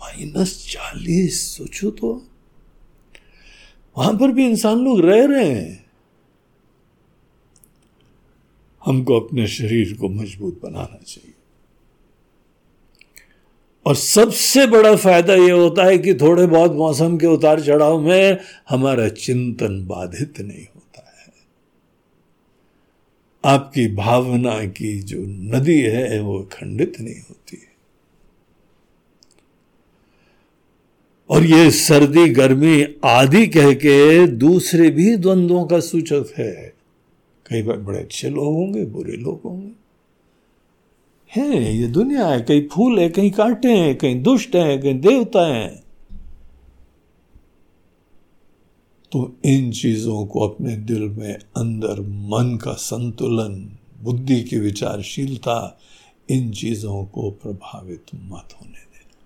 [0.00, 2.28] माइनस चालीस, सोचो तो।
[3.98, 5.83] वहाँ पर भी इंसान लोग रह रहे हैं।
[8.86, 11.34] हमको अपने शरीर को मज़बूत बनाना चाहिए।
[13.86, 18.38] और सबसे बड़ा फ़ायदा यह होता है कि थोड़े बहुत मौसम के उतार चढ़ाव में
[18.68, 21.32] हमारा चिंतन बाधित नहीं होता है।
[23.44, 27.74] आपकी भावना की जो नदी है, वो खंडित नहीं होती है।
[31.30, 36.73] और ये सर्दी, गर्मी आदि कह के दूसरे भी द्वंद्वों का सूचक है।
[37.54, 39.70] कई बार बड़े अच्छे लोग होंगे, बुरे लोग होंगे।
[41.30, 45.54] हैं, ये दुनिया है कहीं फूल है कहीं कांटे हैं कहीं दुष्ट हैं कहीं देवता
[45.54, 45.84] हैं।
[49.12, 55.80] तो इन चीज़ों को अपने दिल में अंदर मन का संतुलन, बुद्धि की विचारशीलता,
[56.30, 59.16] इन चीज़ों को प्रभावित मत होने देना।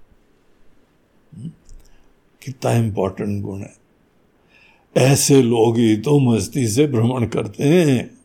[1.36, 1.50] हम्म?
[2.42, 3.74] कितना इंपॉर्टेंट गुण है।
[4.96, 8.17] ऐसे लोग ही तो मस्ती से भ्रमण करते हैं।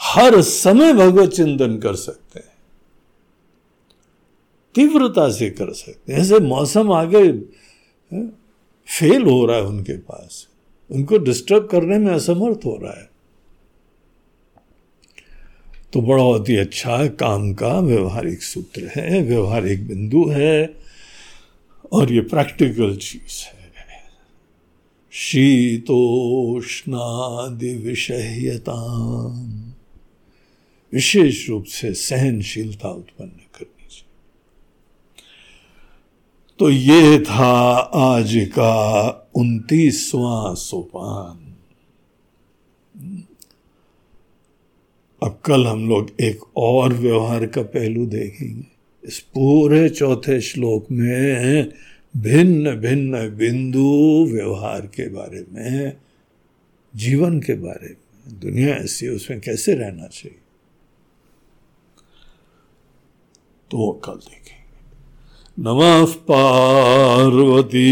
[0.00, 2.46] हर समय भगवत चिंतन कर सकते हैं।
[4.74, 7.32] तीव्रता से कर सकते हैं। ऐसे मौसम आगे
[8.98, 10.48] फेल हो रहा है उनके पास।
[10.90, 13.10] उनको डिस्टर्ब करने में असमर्थ हो रहा है।
[15.92, 20.74] तो बहुत ही अच्छा काम का व्यवहारिक सूत्र है, व्यवहारिक बिंदु है,
[21.92, 23.60] और ये प्रैक्टिकल चीज़ है।
[25.12, 28.96] शीतोष्णादि विषयता
[30.92, 34.08] विशेष रूप से सहनशीलता उत्पन्न करनी चाहिए
[36.58, 37.52] तो ये था
[37.94, 41.46] आज का उन्तीसवां सोपान।
[45.22, 48.64] अब कल हम लोग एक और व्यवहार का पहलू देखेंगे।
[49.04, 51.72] इस पूरे चौथे श्लोक में
[52.16, 55.92] भिन्न भिन्न बिंदु व्यवहार के बारे में,
[56.96, 60.39] जीवन के बारे में, दुनिया ऐसी उसमें कैसे रहना चाहिए?
[63.70, 64.60] तो वो कल देखेंगे।
[65.58, 67.86] नमः पार्वती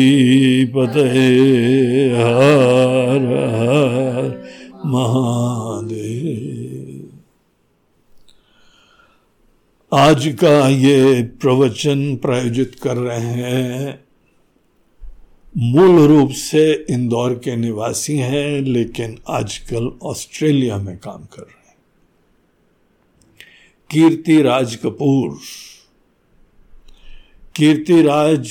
[0.64, 4.50] पते हर हर
[4.86, 7.08] महादेव।
[9.92, 14.04] आज का ये प्रवचन प्रायोजित कर रहे हैं।
[15.56, 21.76] मूल रूप से इंदौर के निवासी हैं, लेकिन आजकल ऑस्ट्रेलिया में काम कर रहे हैं।
[23.90, 25.38] कीर्ति राज कपूर
[27.58, 28.50] कीर्ति राज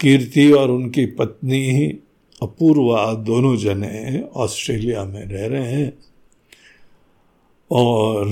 [0.00, 1.86] कीर्ति और उनकी पत्नी
[2.42, 5.92] अपूर्वा दोनों जने ऑस्ट्रेलिया में रह रहे हैं
[7.70, 8.28] और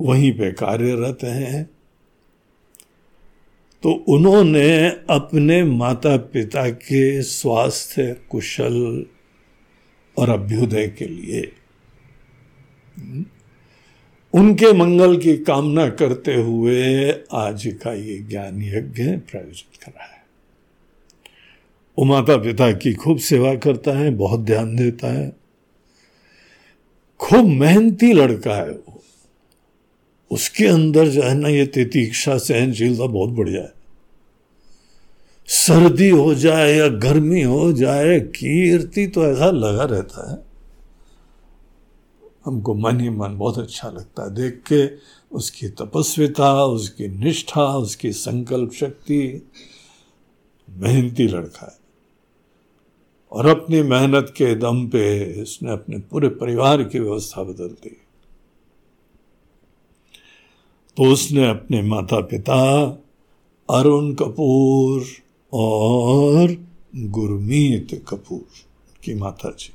[0.00, 1.64] वहीं पे कार्यरत हैं।
[3.82, 9.06] तो उन्होंने अपने माता पिता के स्वास्थ्य कुशल
[10.18, 11.52] और अभ्युदय के लिए
[14.34, 20.18] उनके मंगल की कामना करते हुए आज का ये ज्ञान यज्ञ प्रायोजित करा है।
[21.98, 25.36] वो माता पिता की खूब सेवा करता है, बहुत ध्यान देता है।
[27.18, 29.02] खूब मेहनती लड़का है वो।
[30.30, 33.72] उसके अंदर जो है ना, ये तितीक्षा, सहनशीलता बहुत बढ़िया है।
[35.46, 40.47] सर्दी हो जाए या गर्मी हो जाए, कीर्ति तो ऐसा लगा रहता है।
[42.44, 44.96] हमको मन ही मन बहुत अच्छा लगता है। देख के
[45.36, 49.48] उसकी तपस्विता, उसकी निष्ठा, उसकी संकल्प शक्ति,
[50.70, 51.78] मेहनती लड़का है।
[53.32, 57.96] और अपनी मेहनत के दम पे इसने अपने पूरे परिवार की व्यवस्था बदल दी।
[60.96, 62.84] तो उसने अपने माता पिता
[63.70, 65.04] अरुण कपूर
[65.52, 66.66] और
[66.96, 68.46] गुरमीत कपूर
[69.04, 69.72] की माता जी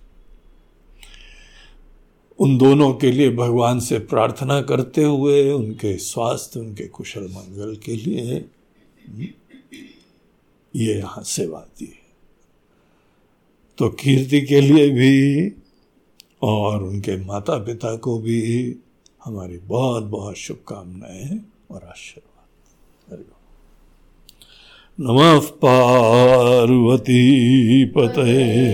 [2.40, 7.96] उन दोनों के लिए भगवान से प्रार्थना करते हुए, उनके स्वास्थ्य, उनके कुशल मंगल के
[7.96, 8.46] लिए,
[10.76, 12.04] ये यहाँ सेवा दी है।
[13.78, 15.52] तो कीर्ति के लिए भी
[16.42, 18.76] और उनके माता पिता को भी
[19.26, 21.40] हमारी बहुत बहुत शुभकामनाएँ
[21.72, 23.26] और आशीर्वाद।
[25.00, 27.22] नमः पार्वती
[27.86, 28.74] पते